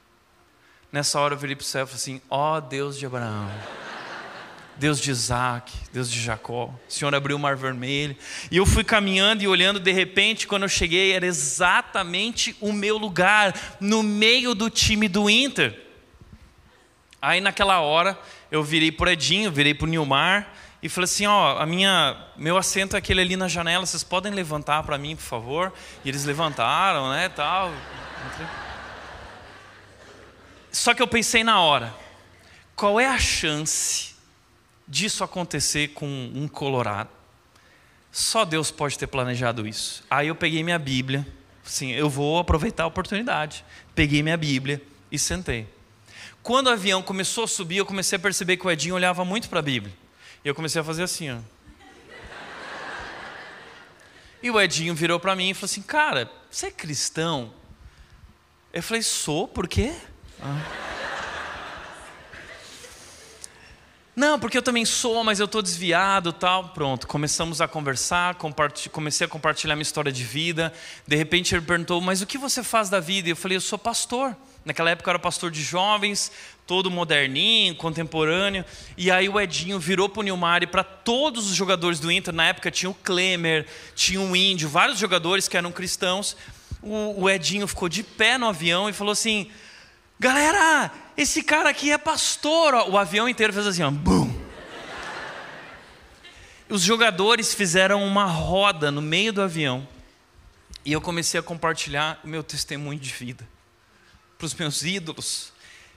[0.90, 3.48] Nessa hora eu virei para o céu e falei assim: ó oh, Deus de Abraão.
[4.80, 6.74] Deus de Isaac, Deus de Jacó.
[6.88, 8.16] O Senhor abriu o mar vermelho.
[8.50, 12.96] E eu fui caminhando e olhando, de repente, quando eu cheguei, era exatamente o meu
[12.96, 15.78] lugar, no meio do time do Inter.
[17.20, 18.18] Aí naquela hora,
[18.50, 20.50] eu virei por Edinho, virei para o Nilmar
[20.82, 24.32] e falei assim: ó, a minha, meu assento é aquele ali na janela, vocês podem
[24.32, 25.74] levantar para mim, por favor?
[26.02, 27.70] E eles levantaram, né, tal.
[30.72, 31.92] Só que eu pensei na hora,
[32.74, 34.10] qual é a chance
[34.90, 37.08] disso acontecer com um colorado.
[38.10, 40.04] Só Deus pode ter planejado isso.
[40.10, 41.24] Aí eu peguei minha Bíblia,
[41.64, 43.64] assim, eu vou aproveitar a oportunidade.
[43.94, 45.68] Peguei minha Bíblia e sentei.
[46.42, 49.48] Quando o avião começou a subir, eu comecei a perceber que o Edinho olhava muito
[49.48, 49.94] para a Bíblia.
[50.44, 51.38] E eu comecei a fazer assim, ó.
[54.42, 57.52] E o Edinho virou para mim e falou assim: Cara, você é cristão?
[58.72, 59.92] Eu falei: Sou, por quê?
[60.42, 60.99] Ah.
[64.14, 66.70] Não, porque eu também sou, mas eu estou desviado tal.
[66.70, 68.36] Pronto, começamos a conversar,
[68.90, 70.72] comecei a compartilhar minha história de vida.
[71.06, 73.28] De repente ele perguntou, mas o que você faz da vida?
[73.28, 74.36] E eu falei, eu sou pastor.
[74.64, 76.30] Naquela época eu era pastor de jovens,
[76.66, 78.64] todo moderninho, contemporâneo.
[78.96, 82.34] E aí o Edinho virou para o Nilmar e para todos os jogadores do Inter,
[82.34, 86.36] na época tinha o Klemer, tinha o Índio, vários jogadores que eram cristãos.
[86.82, 89.50] O, o Edinho ficou de pé no avião e falou assim:
[90.18, 90.90] Galera,
[91.22, 92.74] esse cara aqui é pastor.
[92.88, 94.32] O avião inteiro fez assim, ó, bum.
[96.68, 99.86] Os jogadores fizeram uma roda no meio do avião
[100.84, 103.46] e eu comecei a compartilhar o meu testemunho de vida
[104.38, 105.52] para os meus ídolos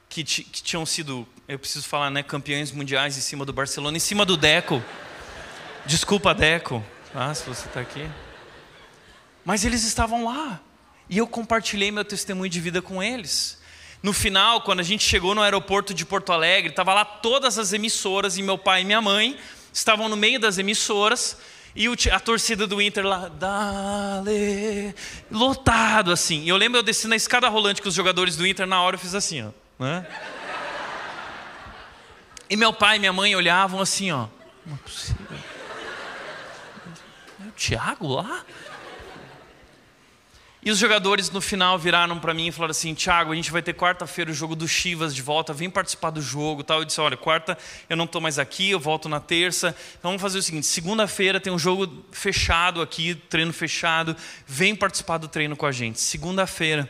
[0.09, 3.99] que, que, tinham sido, eu preciso falar, né, campeões mundiais em cima do Barcelona, em
[3.99, 4.84] cima do Deco.
[5.86, 6.84] Desculpa, Deco,
[7.15, 8.07] ah, se você está aqui.
[9.45, 10.59] Mas eles estavam lá
[11.09, 13.61] e eu compartilhei meu testemunho de vida com eles.
[14.03, 17.71] No final, quando a gente chegou no aeroporto de Porto Alegre, estava lá todas as
[17.71, 19.39] emissoras e meu pai e minha mãe
[19.71, 21.37] estavam no meio das emissoras
[21.73, 24.93] e a torcida do Inter lá, dale,
[25.31, 26.43] lotado assim.
[26.43, 28.95] E eu lembro eu desci na escada rolante com os jogadores do Inter, na hora
[28.97, 29.49] eu fiz assim, ó.
[29.79, 30.05] Né?
[32.49, 34.27] E meu pai e minha mãe olhavam assim, ó.
[34.65, 35.37] Não é possível.
[37.41, 38.43] É o Thiago lá?
[40.66, 43.61] E os jogadores no final viraram para mim e falaram assim: Thiago, a gente vai
[43.61, 46.64] ter quarta-feira o jogo do Chivas de volta, vem participar do jogo.
[46.64, 46.80] Tal.
[46.80, 47.57] Eu disse: Olha, quarta
[47.89, 49.76] eu não estou mais aqui, eu volto na terça.
[49.99, 54.16] Então vamos fazer o seguinte: segunda-feira tem um jogo fechado aqui, treino fechado,
[54.47, 55.99] vem participar do treino com a gente.
[55.99, 56.89] Segunda-feira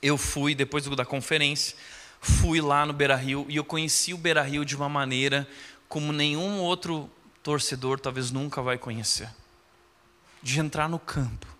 [0.00, 1.76] eu fui, depois da conferência,
[2.20, 5.48] fui lá no Beira Rio e eu conheci o Beira Rio de uma maneira
[5.88, 7.10] como nenhum outro
[7.42, 9.28] torcedor talvez nunca vai conhecer
[10.42, 11.57] de entrar no campo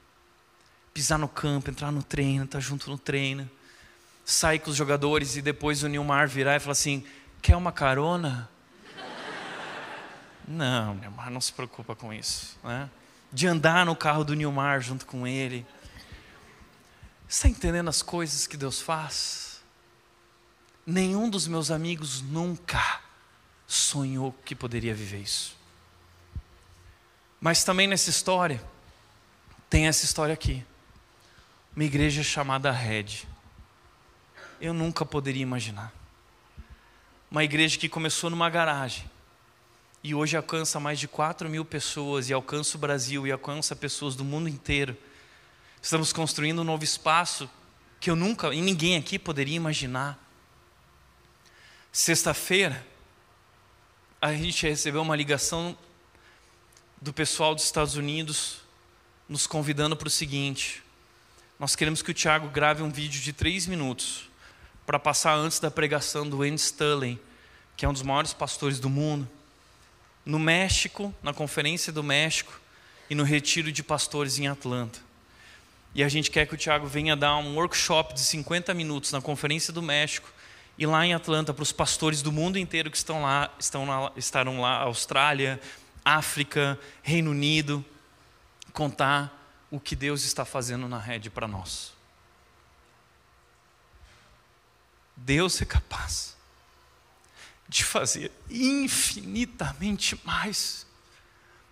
[0.99, 3.49] pisar no campo, entrar no treino, estar tá junto no treino,
[4.24, 7.07] sair com os jogadores e depois o Nilmar virar e falar assim:
[7.40, 8.51] quer uma carona?
[10.49, 12.59] Não, Nilmar, não se preocupa com isso.
[12.64, 12.90] Né?
[13.32, 15.64] De andar no carro do Nilmar junto com ele.
[17.28, 19.61] Está entendendo as coisas que Deus faz?
[20.84, 23.01] Nenhum dos meus amigos nunca
[23.68, 25.57] sonhou que poderia viver isso.
[27.40, 28.61] Mas também nessa história,
[29.70, 30.66] tem essa história aqui
[31.79, 33.24] uma igreja chamada Red.
[34.61, 35.93] Eu nunca poderia imaginar.
[37.31, 39.09] Uma igreja que começou numa garagem
[40.03, 44.16] e hoje alcança mais de 4 mil pessoas e alcança o Brasil e alcança pessoas
[44.16, 44.97] do mundo inteiro.
[45.81, 47.49] Estamos construindo um novo espaço
[48.01, 50.18] que eu nunca e ninguém aqui poderia imaginar.
[51.93, 52.85] Sexta-feira,
[54.20, 55.79] a gente recebeu uma ligação
[57.01, 58.62] do pessoal dos Estados Unidos
[59.29, 60.83] nos convidando para o seguinte:
[61.59, 64.30] nós queremos que o Tiago grave um vídeo de três minutos
[64.86, 67.20] para passar antes da pregação do Andy Stanley,
[67.76, 69.28] que é um dos maiores pastores do mundo,
[70.24, 72.61] no México, na Conferência do México
[73.11, 75.00] e no Retiro de Pastores em Atlanta.
[75.94, 79.20] E a gente quer que o Tiago venha dar um workshop de 50 minutos na
[79.20, 80.30] Conferência do México
[80.78, 84.12] e lá em Atlanta para os pastores do mundo inteiro que estão lá, estão lá,
[84.16, 85.61] estarão lá, Austrália,
[86.04, 87.84] África, Reino Unido,
[88.72, 89.38] contar
[89.71, 91.93] o que Deus está fazendo na rede para nós.
[95.16, 96.37] Deus é capaz
[97.69, 100.87] de fazer infinitamente mais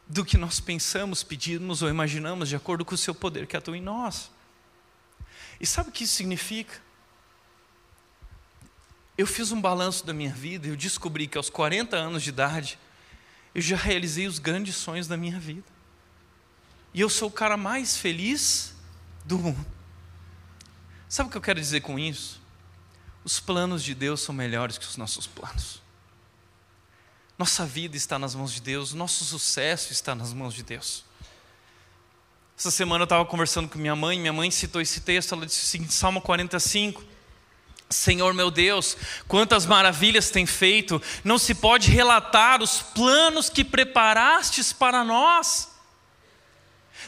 [0.06, 3.76] do que nós pensamos, pedimos ou imaginamos, de acordo com o seu poder que atua
[3.76, 4.30] em nós.
[5.58, 6.80] E sabe o que isso significa?
[9.16, 12.28] Eu fiz um balanço da minha vida e eu descobri que aos 40 anos de
[12.28, 12.78] idade,
[13.54, 15.75] eu já realizei os grandes sonhos da minha vida.
[16.96, 18.74] E eu sou o cara mais feliz
[19.22, 19.66] do mundo.
[21.10, 22.40] Sabe o que eu quero dizer com isso?
[23.22, 25.82] Os planos de Deus são melhores que os nossos planos.
[27.38, 31.04] Nossa vida está nas mãos de Deus, nosso sucesso está nas mãos de Deus.
[32.58, 35.64] Essa semana eu estava conversando com minha mãe, minha mãe citou esse texto, ela disse
[35.64, 37.04] o seguinte, Salmo 45,
[37.90, 38.96] Senhor meu Deus,
[39.28, 45.75] quantas maravilhas tem feito, não se pode relatar os planos que preparastes para nós.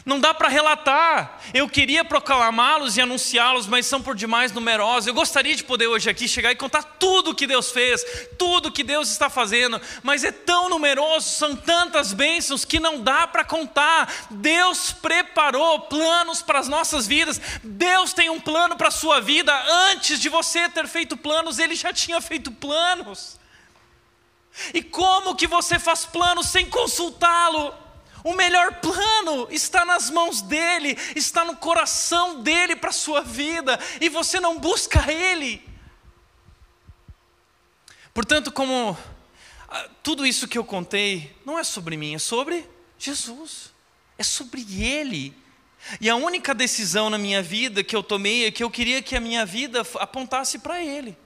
[0.05, 1.39] Não dá para relatar.
[1.53, 5.07] Eu queria proclamá-los e anunciá-los, mas são por demais numerosos.
[5.07, 8.03] Eu gostaria de poder hoje aqui chegar e contar tudo o que Deus fez,
[8.37, 13.01] tudo o que Deus está fazendo, mas é tão numeroso, são tantas bênçãos que não
[13.01, 14.11] dá para contar.
[14.29, 17.39] Deus preparou planos para as nossas vidas.
[17.63, 19.53] Deus tem um plano para a sua vida.
[19.91, 23.37] Antes de você ter feito planos, Ele já tinha feito planos.
[24.73, 27.88] E como que você faz planos sem consultá-lo?
[28.23, 33.79] O melhor plano está nas mãos dele, está no coração dele para a sua vida,
[34.01, 35.67] e você não busca ele.
[38.13, 38.97] Portanto, como
[39.69, 42.67] ah, tudo isso que eu contei não é sobre mim, é sobre
[42.97, 43.71] Jesus,
[44.17, 45.33] é sobre Ele.
[46.01, 49.15] E a única decisão na minha vida que eu tomei é que eu queria que
[49.15, 51.17] a minha vida apontasse para Ele.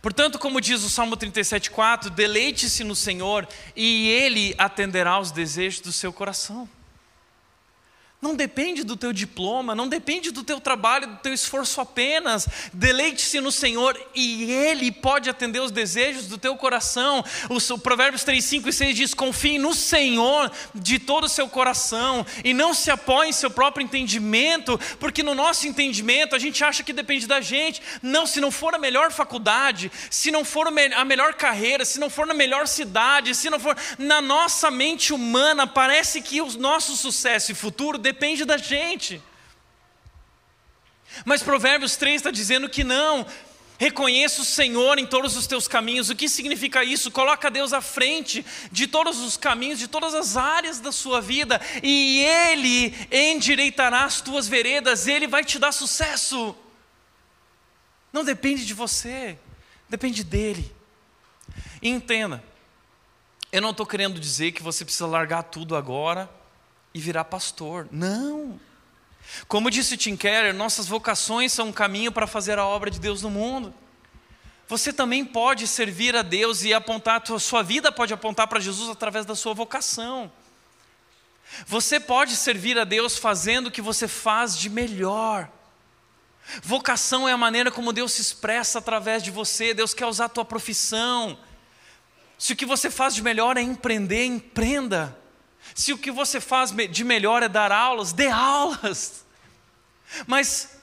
[0.00, 5.92] Portanto, como diz o Salmo 37,4, deleite-se no Senhor e Ele atenderá aos desejos do
[5.92, 6.68] seu coração.
[8.20, 12.48] Não depende do teu diploma, não depende do teu trabalho, do teu esforço apenas.
[12.72, 17.24] Deleite-se no Senhor e Ele pode atender os desejos do teu coração.
[17.48, 22.26] O Provérbios 3, 5 e 6 diz: Confie no Senhor de todo o seu coração
[22.42, 26.82] e não se apoie em seu próprio entendimento, porque no nosso entendimento a gente acha
[26.82, 27.80] que depende da gente.
[28.02, 32.10] Não, se não for a melhor faculdade, se não for a melhor carreira, se não
[32.10, 36.96] for na melhor cidade, se não for na nossa mente humana, parece que o nosso
[36.96, 39.22] sucesso e futuro depende da gente.
[41.26, 43.26] Mas Provérbios 3 está dizendo que não.
[43.78, 46.08] Reconheça o Senhor em todos os teus caminhos.
[46.08, 47.10] O que significa isso?
[47.10, 51.60] Coloca Deus à frente de todos os caminhos, de todas as áreas da sua vida,
[51.82, 56.56] e Ele endireitará as tuas veredas, Ele vai te dar sucesso.
[58.12, 59.38] Não depende de você,
[59.88, 60.74] depende dEle.
[61.80, 62.42] E entenda,
[63.52, 66.37] eu não estou querendo dizer que você precisa largar tudo agora
[66.98, 67.88] e virar pastor.
[67.92, 68.60] Não.
[69.46, 73.22] Como disse Tim Keller, nossas vocações são um caminho para fazer a obra de Deus
[73.22, 73.72] no mundo.
[74.66, 79.24] Você também pode servir a Deus e apontar, sua vida pode apontar para Jesus através
[79.24, 80.30] da sua vocação.
[81.66, 85.48] Você pode servir a Deus fazendo o que você faz de melhor.
[86.62, 89.72] Vocação é a maneira como Deus se expressa através de você.
[89.72, 91.38] Deus quer usar a tua profissão.
[92.38, 95.17] Se o que você faz de melhor é empreender, empreenda.
[95.74, 99.24] Se o que você faz de melhor é dar aulas, dê aulas.
[100.26, 100.78] Mas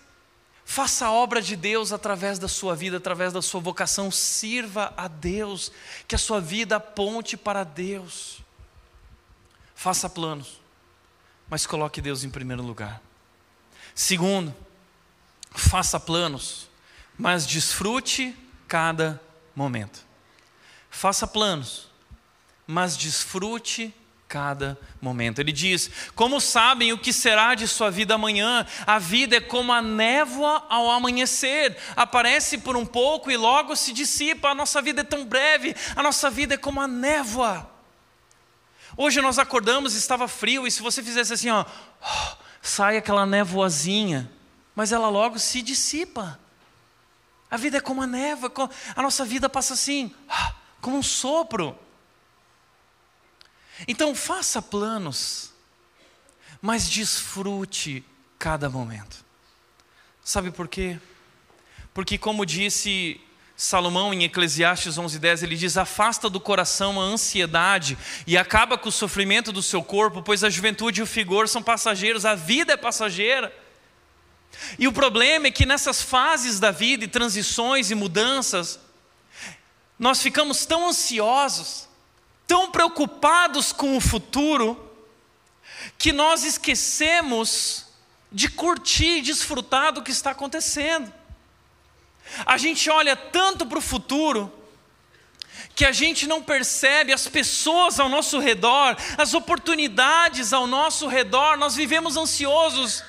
[0.63, 5.07] faça a obra de Deus através da sua vida, através da sua vocação, sirva a
[5.07, 5.71] Deus,
[6.07, 8.39] que a sua vida aponte para Deus.
[9.75, 10.61] Faça planos,
[11.49, 13.01] mas coloque Deus em primeiro lugar.
[13.93, 14.55] Segundo,
[15.51, 16.67] faça planos,
[17.17, 18.35] mas desfrute
[18.67, 19.21] cada
[19.55, 20.05] momento.
[20.89, 21.89] Faça planos,
[22.65, 23.93] mas desfrute
[24.27, 25.39] cada momento.
[25.39, 28.65] Ele diz: Como sabem o que será de sua vida amanhã?
[28.85, 33.93] A vida é como a névoa ao amanhecer, aparece por um pouco e logo se
[33.93, 34.49] dissipa.
[34.49, 37.69] A nossa vida é tão breve, a nossa vida é como a névoa.
[38.97, 41.65] Hoje nós acordamos estava frio, e se você fizesse assim, ó,
[42.61, 44.31] sai aquela névoazinha,
[44.73, 46.39] mas ela logo se dissipa.
[47.51, 50.13] A vida é como a névoa, a nossa vida passa assim,
[50.81, 51.77] como um sopro.
[53.87, 55.51] Então faça planos,
[56.61, 58.03] mas desfrute
[58.39, 59.23] cada momento.
[60.23, 60.99] Sabe por quê?
[61.93, 63.21] Porque, como disse
[63.55, 67.97] Salomão em Eclesiastes 11:10, ele diz: "Afasta do coração a ansiedade
[68.27, 71.63] e acaba com o sofrimento do seu corpo, pois a juventude e o vigor são
[71.63, 73.53] passageiros, a vida é passageira."
[74.79, 78.79] E o problema é que nessas fases da vida e transições e mudanças,
[79.97, 81.87] nós ficamos tão ansiosos,
[82.47, 84.81] tão preocupados com o futuro,
[85.97, 87.85] que nós esquecemos
[88.31, 91.11] de curtir e desfrutar do que está acontecendo.
[92.45, 94.51] A gente olha tanto para o futuro,
[95.75, 101.57] que a gente não percebe as pessoas ao nosso redor, as oportunidades ao nosso redor,
[101.57, 103.03] nós vivemos ansiosos.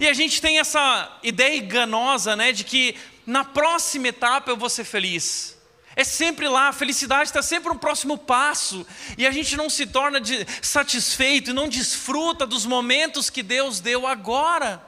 [0.00, 2.96] E a gente tem essa ideia enganosa, né, de que
[3.26, 5.53] na próxima etapa eu vou ser feliz.
[5.96, 8.86] É sempre lá, a felicidade está sempre no próximo passo,
[9.16, 13.78] e a gente não se torna de, satisfeito e não desfruta dos momentos que Deus
[13.78, 14.84] deu agora.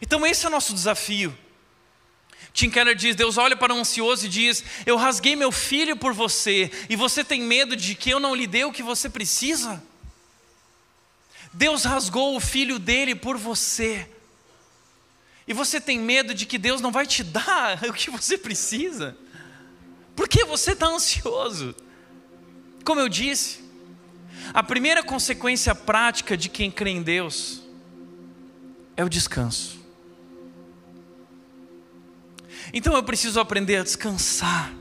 [0.00, 1.36] Então, esse é o nosso desafio.
[2.56, 6.14] Tim Keller diz: Deus olha para o ansioso e diz: Eu rasguei meu filho por
[6.14, 9.82] você, e você tem medo de que eu não lhe dê o que você precisa?
[11.52, 14.08] Deus rasgou o filho dele por você,
[15.46, 19.14] e você tem medo de que Deus não vai te dar o que você precisa?
[20.16, 21.74] Por que você está ansioso?
[22.82, 23.60] Como eu disse,
[24.54, 27.62] a primeira consequência prática de quem crê em Deus
[28.96, 29.78] é o descanso.
[32.72, 34.72] Então eu preciso aprender a descansar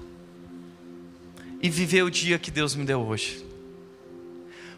[1.61, 3.45] e viver o dia que Deus me deu hoje.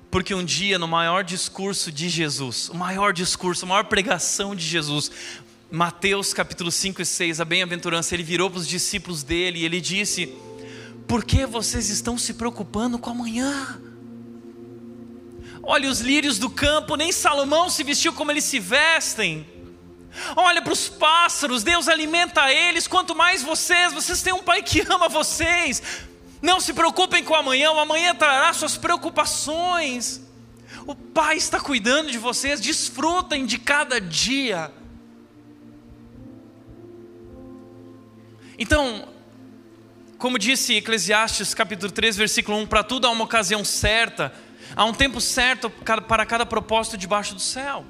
[0.09, 4.65] Porque um dia, no maior discurso de Jesus, o maior discurso, a maior pregação de
[4.65, 5.11] Jesus,
[5.69, 9.81] Mateus capítulo 5 e 6, a bem-aventurança, ele virou para os discípulos dele e ele
[9.81, 10.33] disse:
[11.07, 13.79] Por que vocês estão se preocupando com amanhã?
[15.63, 19.47] Olha os lírios do campo, nem Salomão se vestiu como eles se vestem.
[20.35, 24.81] Olha para os pássaros, Deus alimenta eles, quanto mais vocês, vocês têm um pai que
[24.81, 25.81] ama vocês.
[26.41, 30.21] Não se preocupem com amanhã, o amanhã trará suas preocupações.
[30.85, 34.71] O Pai está cuidando de vocês, desfrutem de cada dia.
[38.57, 39.07] Então,
[40.17, 44.33] como disse Eclesiastes capítulo 3, versículo 1, para tudo há uma ocasião certa,
[44.75, 47.85] há um tempo certo para cada propósito debaixo do céu.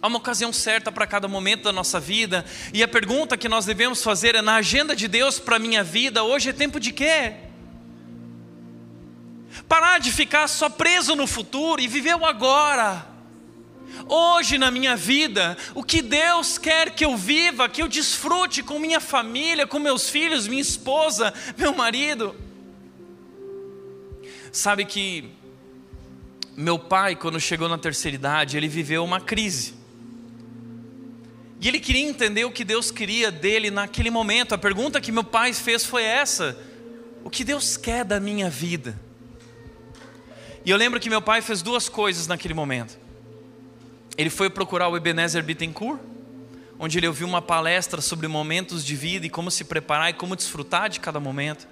[0.00, 3.66] Há uma ocasião certa para cada momento da nossa vida, e a pergunta que nós
[3.66, 6.90] devemos fazer é: na agenda de Deus para a minha vida, hoje é tempo de
[6.90, 7.34] quê?
[9.68, 13.09] Parar de ficar só preso no futuro e viver o agora.
[14.06, 18.78] Hoje na minha vida, o que Deus quer que eu viva, que eu desfrute com
[18.78, 22.34] minha família, com meus filhos, minha esposa, meu marido.
[24.52, 25.30] Sabe que
[26.56, 29.74] meu pai, quando chegou na terceira idade, ele viveu uma crise.
[31.60, 34.54] E ele queria entender o que Deus queria dele naquele momento.
[34.54, 36.58] A pergunta que meu pai fez foi essa:
[37.22, 38.98] O que Deus quer da minha vida?
[40.64, 42.98] E eu lembro que meu pai fez duas coisas naquele momento.
[44.20, 45.98] Ele foi procurar o Ebenezer Bittencourt,
[46.78, 50.36] onde ele ouviu uma palestra sobre momentos de vida e como se preparar e como
[50.36, 51.66] desfrutar de cada momento.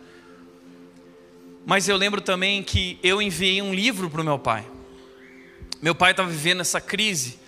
[1.67, 4.65] Mas eu lembro também que eu enviei um livro para o meu pai.
[5.83, 7.39] Meu pai estava vivendo essa crise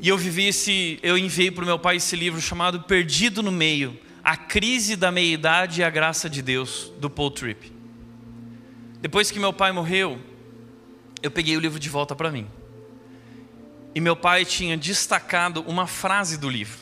[0.00, 3.50] e eu vivi esse, eu enviei para o meu pai esse livro chamado Perdido no
[3.50, 7.72] Meio, a crise da meia-idade e a graça de Deus, do Paul Tripp.
[9.00, 10.20] Depois que meu pai morreu,
[11.20, 12.46] eu peguei o livro de volta para mim.
[13.94, 16.78] E meu pai tinha destacado uma frase do livro.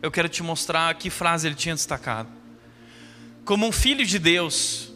[0.00, 2.28] Eu quero te mostrar que frase ele tinha destacado.
[3.44, 4.92] Como um filho de Deus,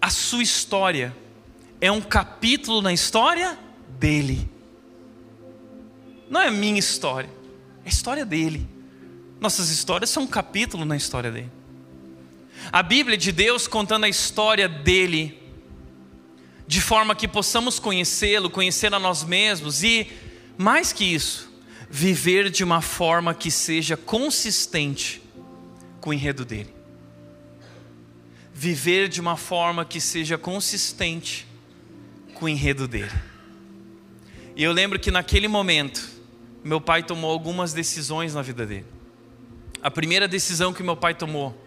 [0.00, 1.14] a sua história
[1.80, 3.58] é um capítulo na história
[3.98, 4.48] dele
[6.30, 7.28] não é a minha história,
[7.84, 8.66] é a história dele.
[9.40, 11.50] Nossas histórias são um capítulo na história dele.
[12.70, 15.36] A Bíblia de Deus contando a história dele,
[16.68, 20.06] de forma que possamos conhecê-lo, conhecer a nós mesmos e,
[20.56, 21.50] mais que isso,
[21.90, 25.22] viver de uma forma que seja consistente
[26.00, 26.72] com o enredo dele.
[28.54, 31.46] Viver de uma forma que seja consistente
[32.34, 33.10] com o enredo dele.
[34.54, 36.08] E eu lembro que naquele momento,
[36.62, 38.86] meu pai tomou algumas decisões na vida dele.
[39.82, 41.58] A primeira decisão que meu pai tomou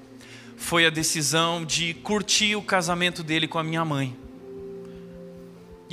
[0.55, 4.15] foi a decisão de curtir o casamento dele com a minha mãe.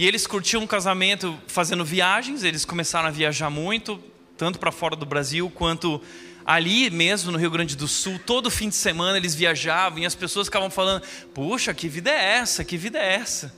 [0.01, 4.03] E eles curtiam um casamento fazendo viagens, eles começaram a viajar muito,
[4.35, 6.01] tanto para fora do Brasil quanto
[6.43, 10.15] Ali mesmo no Rio Grande do Sul, todo fim de semana eles viajavam e as
[10.15, 12.65] pessoas ficavam falando: Puxa, que vida é essa?
[12.65, 13.55] Que vida é essa?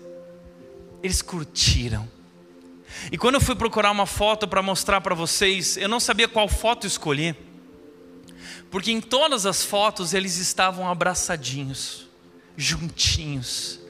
[1.00, 2.10] Eles curtiram.
[3.12, 6.48] E quando eu fui procurar uma foto para mostrar para vocês, eu não sabia qual
[6.48, 7.36] foto escolher,
[8.68, 12.08] porque em todas as fotos eles estavam abraçadinhos,
[12.56, 13.81] juntinhos.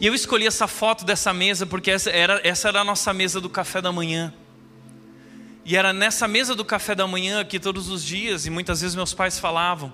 [0.00, 3.40] E eu escolhi essa foto dessa mesa porque essa era, essa era a nossa mesa
[3.40, 4.32] do café da manhã.
[5.64, 8.94] E era nessa mesa do café da manhã que todos os dias, e muitas vezes
[8.94, 9.92] meus pais falavam,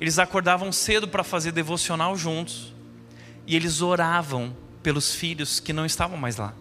[0.00, 2.72] eles acordavam cedo para fazer devocional juntos.
[3.46, 6.52] E eles oravam pelos filhos que não estavam mais lá.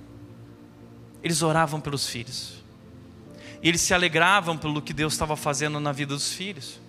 [1.24, 2.64] Eles oravam pelos filhos.
[3.62, 6.80] E eles se alegravam pelo que Deus estava fazendo na vida dos filhos.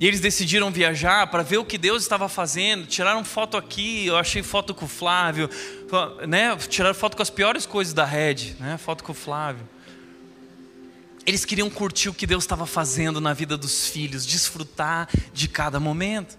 [0.00, 2.86] E eles decidiram viajar para ver o que Deus estava fazendo.
[2.86, 5.50] Tiraram foto aqui, eu achei foto com o Flávio,
[6.28, 6.56] né?
[6.56, 8.78] Tiraram foto com as piores coisas da rede, né?
[8.78, 9.68] Foto com o Flávio.
[11.26, 15.80] Eles queriam curtir o que Deus estava fazendo na vida dos filhos, desfrutar de cada
[15.80, 16.38] momento.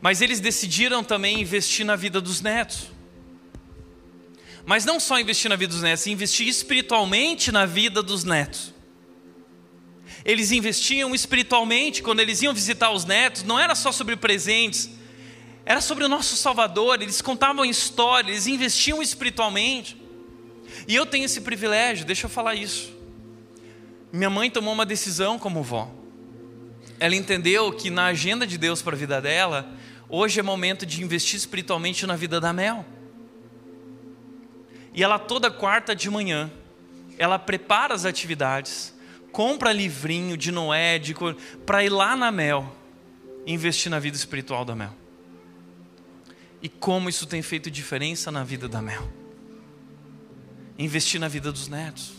[0.00, 2.88] Mas eles decidiram também investir na vida dos netos.
[4.64, 8.75] Mas não só investir na vida dos netos, investir espiritualmente na vida dos netos
[10.26, 14.90] eles investiam espiritualmente quando eles iam visitar os netos, não era só sobre presentes,
[15.64, 19.96] era sobre o nosso Salvador, eles contavam histórias, eles investiam espiritualmente.
[20.88, 22.92] E eu tenho esse privilégio, deixa eu falar isso.
[24.12, 25.94] Minha mãe tomou uma decisão como vó.
[26.98, 29.72] Ela entendeu que na agenda de Deus para a vida dela,
[30.08, 32.84] hoje é momento de investir espiritualmente na vida da Mel.
[34.92, 36.50] E ela toda quarta de manhã,
[37.16, 38.95] ela prepara as atividades
[39.36, 41.14] compra livrinho de Noé, de
[41.66, 42.74] para ir lá na Mel
[43.46, 44.94] investir na vida espiritual da Mel.
[46.62, 49.06] E como isso tem feito diferença na vida da Mel.
[50.78, 52.14] Investir na vida dos netos.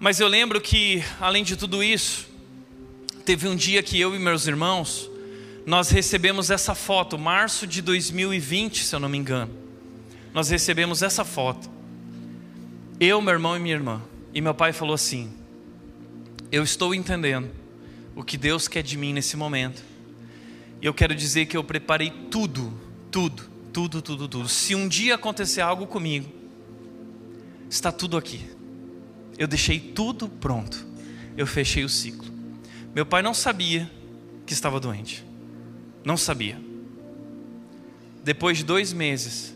[0.00, 2.26] Mas eu lembro que, além de tudo isso,
[3.26, 5.10] teve um dia que eu e meus irmãos,
[5.66, 9.54] nós recebemos essa foto, março de 2020, se eu não me engano.
[10.32, 11.70] Nós recebemos essa foto.
[12.98, 14.00] Eu, meu irmão e minha irmã.
[14.36, 15.32] E meu pai falou assim:
[16.52, 17.48] Eu estou entendendo
[18.14, 19.82] o que Deus quer de mim nesse momento.
[20.78, 22.78] E eu quero dizer que eu preparei tudo,
[23.10, 24.46] tudo, tudo, tudo, tudo.
[24.46, 26.30] Se um dia acontecer algo comigo,
[27.70, 28.46] está tudo aqui.
[29.38, 30.86] Eu deixei tudo pronto.
[31.34, 32.30] Eu fechei o ciclo.
[32.94, 33.90] Meu pai não sabia
[34.44, 35.24] que estava doente.
[36.04, 36.60] Não sabia.
[38.22, 39.54] Depois de dois meses,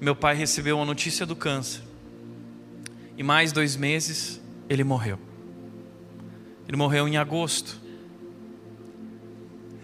[0.00, 1.87] meu pai recebeu a notícia do câncer.
[3.18, 5.18] E mais dois meses, ele morreu.
[6.68, 7.80] Ele morreu em agosto.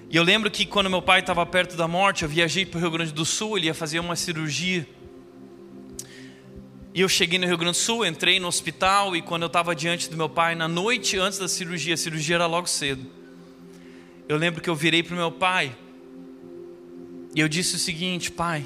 [0.09, 2.81] E eu lembro que quando meu pai estava perto da morte, eu viajei para o
[2.81, 4.87] Rio Grande do Sul, ele ia fazer uma cirurgia.
[6.95, 9.75] E eu cheguei no Rio Grande do Sul, entrei no hospital e quando eu estava
[9.75, 13.05] diante do meu pai, na noite antes da cirurgia, a cirurgia era logo cedo.
[14.29, 15.77] Eu lembro que eu virei para o meu pai
[17.35, 18.65] e eu disse o seguinte: Pai,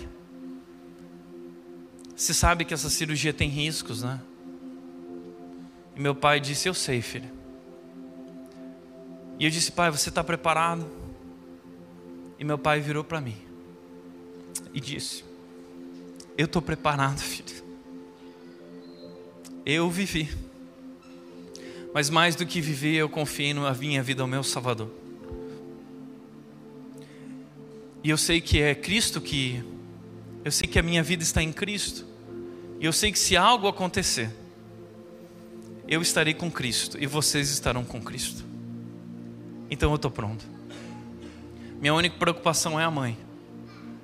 [2.14, 4.20] você sabe que essa cirurgia tem riscos, né?
[5.98, 7.28] E meu pai disse: Eu sei, filho.
[9.36, 10.88] E eu disse: Pai, você está preparado?
[12.38, 13.36] E meu pai virou para mim
[14.72, 15.24] e disse:
[16.36, 17.64] Eu estou preparado, filho.
[19.66, 20.30] Eu vivi.
[21.92, 24.90] Mas mais do que viver, eu confiei na minha vida ao meu Salvador.
[28.04, 29.64] E eu sei que é Cristo que.
[30.44, 32.06] Eu sei que a minha vida está em Cristo.
[32.78, 34.30] E eu sei que se algo acontecer,
[35.88, 38.44] eu estarei com Cristo e vocês estarão com Cristo.
[39.70, 40.44] Então eu estou pronto.
[41.80, 43.16] Minha única preocupação é a mãe.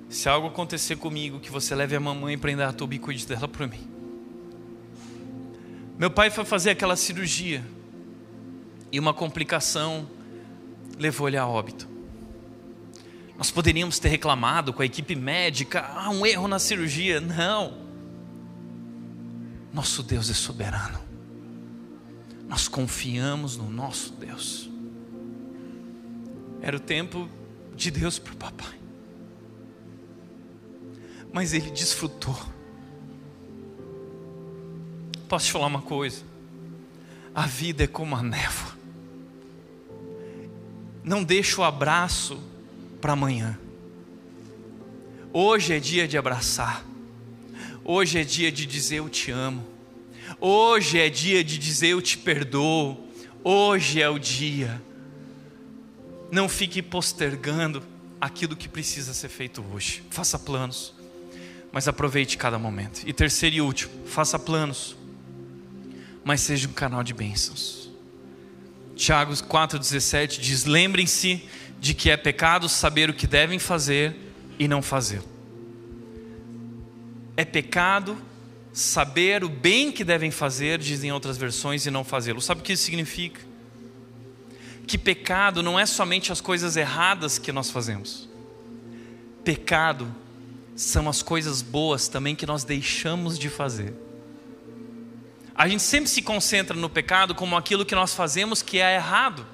[0.09, 3.67] Se algo acontecer comigo, que você leve a mamãe para Indaiatuba e cuide dela por
[3.67, 3.87] mim.
[5.97, 7.63] Meu pai foi fazer aquela cirurgia
[8.91, 10.07] e uma complicação
[10.97, 11.87] levou ele a óbito.
[13.37, 17.21] Nós poderíamos ter reclamado com a equipe médica, ah, um erro na cirurgia.
[17.21, 17.85] Não.
[19.73, 21.04] Nosso Deus é soberano
[22.55, 24.69] nós confiamos no nosso Deus.
[26.61, 27.27] Era o tempo
[27.75, 28.79] de Deus para o papai.
[31.33, 32.37] Mas ele desfrutou.
[35.27, 36.23] Posso te falar uma coisa?
[37.35, 38.77] A vida é como a névoa.
[41.03, 42.41] Não deixa o abraço
[43.01, 43.59] para amanhã.
[45.33, 46.85] Hoje é dia de abraçar.
[47.83, 49.74] Hoje é dia de dizer eu te amo.
[50.39, 53.07] Hoje é dia de dizer eu te perdoo.
[53.43, 54.81] Hoje é o dia.
[56.31, 57.81] Não fique postergando
[58.19, 60.03] aquilo que precisa ser feito hoje.
[60.09, 60.93] Faça planos,
[61.71, 63.03] mas aproveite cada momento.
[63.05, 64.95] E terceiro e último, faça planos.
[66.23, 67.91] mas seja um canal de bênçãos.
[68.95, 71.43] Tiago 4,17 diz: Lembrem-se
[71.79, 74.15] de que é pecado saber o que devem fazer
[74.57, 75.21] e não fazer.
[77.37, 78.17] É pecado
[78.75, 82.41] saber o bem que devem fazer, dizem outras versões, e não fazê-lo.
[82.41, 83.39] Sabe o que isso significa?
[84.85, 88.27] Que pecado não é somente as coisas erradas que nós fazemos.
[89.45, 90.13] Pecado
[90.75, 93.93] são as coisas boas também que nós deixamos de fazer.
[95.55, 99.47] A gente sempre se concentra no pecado como aquilo que nós fazemos que é errado.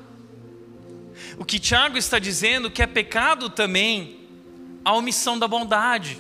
[1.38, 4.20] O que Tiago está dizendo que é pecado também
[4.84, 6.20] a omissão da bondade.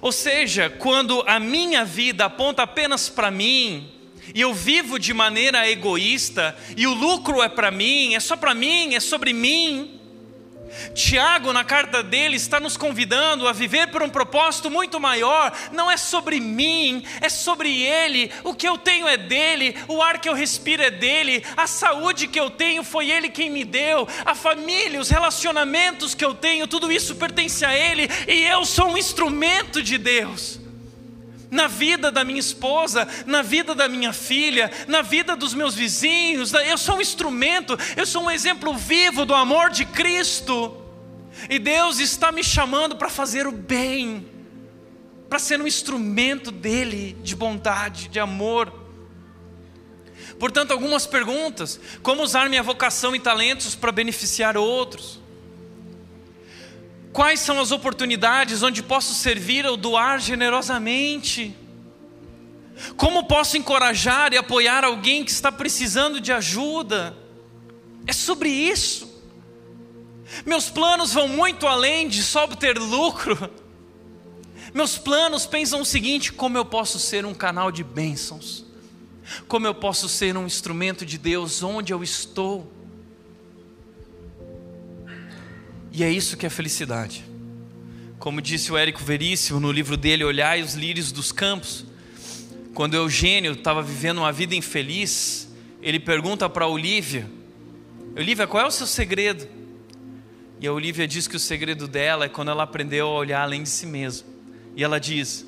[0.00, 3.90] Ou seja, quando a minha vida aponta apenas para mim,
[4.34, 8.54] e eu vivo de maneira egoísta, e o lucro é para mim, é só para
[8.54, 9.97] mim, é sobre mim,
[10.94, 15.52] Tiago, na carta dele, está nos convidando a viver por um propósito muito maior.
[15.72, 18.30] Não é sobre mim, é sobre ele.
[18.44, 22.28] O que eu tenho é dele, o ar que eu respiro é dele, a saúde
[22.28, 26.66] que eu tenho foi ele quem me deu, a família, os relacionamentos que eu tenho,
[26.66, 30.67] tudo isso pertence a ele e eu sou um instrumento de Deus
[31.50, 36.52] na vida da minha esposa, na vida da minha filha, na vida dos meus vizinhos.
[36.52, 40.76] Eu sou um instrumento, eu sou um exemplo vivo do amor de Cristo.
[41.48, 44.26] E Deus está me chamando para fazer o bem,
[45.28, 48.72] para ser um instrumento dele de bondade, de amor.
[50.38, 55.20] Portanto, algumas perguntas: como usar minha vocação e talentos para beneficiar outros?
[57.18, 61.52] Quais são as oportunidades onde posso servir ou doar generosamente?
[62.96, 67.18] Como posso encorajar e apoiar alguém que está precisando de ajuda?
[68.06, 69.20] É sobre isso.
[70.46, 73.50] Meus planos vão muito além de só obter lucro.
[74.72, 78.64] Meus planos pensam o seguinte: como eu posso ser um canal de bênçãos?
[79.48, 82.77] Como eu posso ser um instrumento de Deus onde eu estou?
[85.98, 87.24] E é isso que é felicidade.
[88.20, 91.84] Como disse o Érico Veríssimo no livro dele, Olhai os lírios dos campos.
[92.72, 95.48] Quando Eugênio estava vivendo uma vida infeliz,
[95.82, 97.28] ele pergunta para Olívia:
[98.14, 99.48] Olívia, qual é o seu segredo?
[100.60, 103.64] E a Olívia diz que o segredo dela é quando ela aprendeu a olhar além
[103.64, 104.28] de si mesma.
[104.76, 105.44] E ela diz: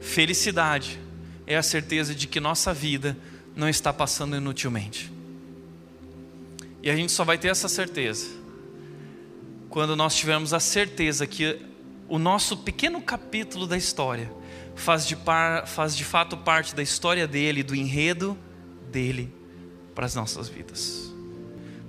[0.00, 0.98] felicidade
[1.46, 3.18] é a certeza de que nossa vida
[3.54, 5.12] não está passando inutilmente.
[6.82, 8.39] E a gente só vai ter essa certeza
[9.70, 11.58] quando nós tivermos a certeza que
[12.08, 14.30] o nosso pequeno capítulo da história
[14.74, 18.36] faz de, par, faz de fato parte da história dele, do enredo
[18.90, 19.32] dele
[19.94, 21.14] para as nossas vidas.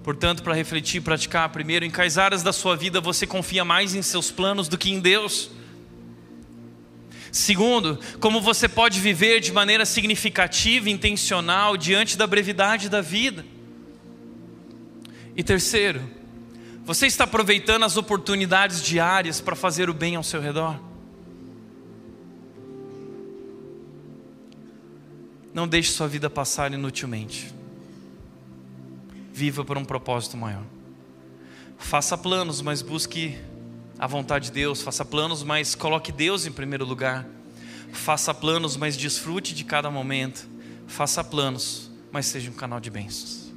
[0.03, 3.95] Portanto, para refletir e praticar, primeiro, em quais áreas da sua vida você confia mais
[3.95, 5.49] em seus planos do que em Deus?
[7.31, 13.43] Segundo, como você pode viver de maneira significativa intencional diante da brevidade da vida?
[15.35, 16.20] E terceiro,
[16.83, 20.79] você está aproveitando as oportunidades diárias para fazer o bem ao seu redor?
[25.53, 27.53] Não deixe sua vida passar inutilmente.
[29.33, 30.63] Viva por um propósito maior.
[31.77, 33.37] Faça planos, mas busque
[33.99, 34.81] a vontade de Deus.
[34.81, 37.27] Faça planos, mas coloque Deus em primeiro lugar.
[37.91, 40.47] Faça planos, mas desfrute de cada momento.
[40.87, 43.51] Faça planos, mas seja um canal de bênçãos.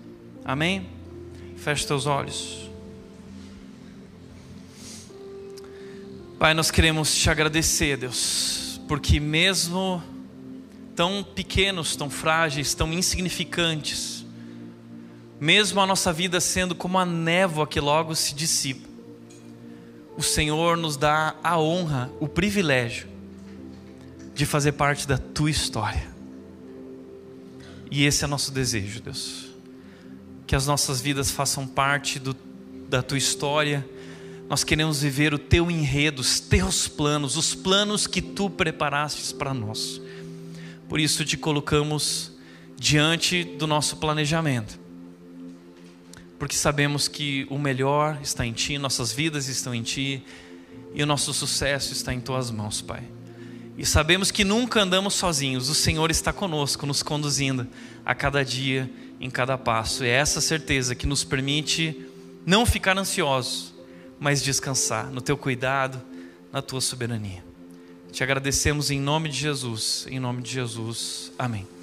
[0.45, 0.89] Amém?
[1.57, 2.64] Feche teus olhos.
[6.45, 10.03] Pai, nós queremos te agradecer, Deus, porque mesmo
[10.95, 14.26] tão pequenos, tão frágeis, tão insignificantes,
[15.40, 18.86] mesmo a nossa vida sendo como a névoa que logo se dissipa,
[20.18, 23.09] o Senhor nos dá a honra, o privilégio
[24.34, 26.07] de fazer parte da tua história.
[27.90, 29.47] E esse é nosso desejo, Deus.
[30.47, 32.36] Que as nossas vidas façam parte do,
[32.90, 33.82] da tua história
[34.49, 39.55] nós queremos viver o teu enredo, os teus planos, os planos que tu preparastes para
[39.55, 40.01] nós.
[40.88, 42.32] Por isso te colocamos
[42.78, 44.78] diante do nosso planejamento.
[46.38, 50.22] Porque sabemos que o melhor está em ti, nossas vidas estão em ti
[50.95, 53.03] e o nosso sucesso está em tuas mãos, Pai.
[53.76, 57.66] E sabemos que nunca andamos sozinhos, o Senhor está conosco, nos conduzindo
[58.05, 58.88] a cada dia,
[59.20, 60.05] em cada passo.
[60.05, 62.07] É essa certeza que nos permite
[62.47, 63.74] não ficar ansiosos,
[64.25, 66.01] mas descansar no teu cuidado,
[66.51, 67.45] na tua soberania.
[68.11, 71.31] Te agradecemos em nome de Jesus, em nome de Jesus.
[71.39, 71.74] Amém.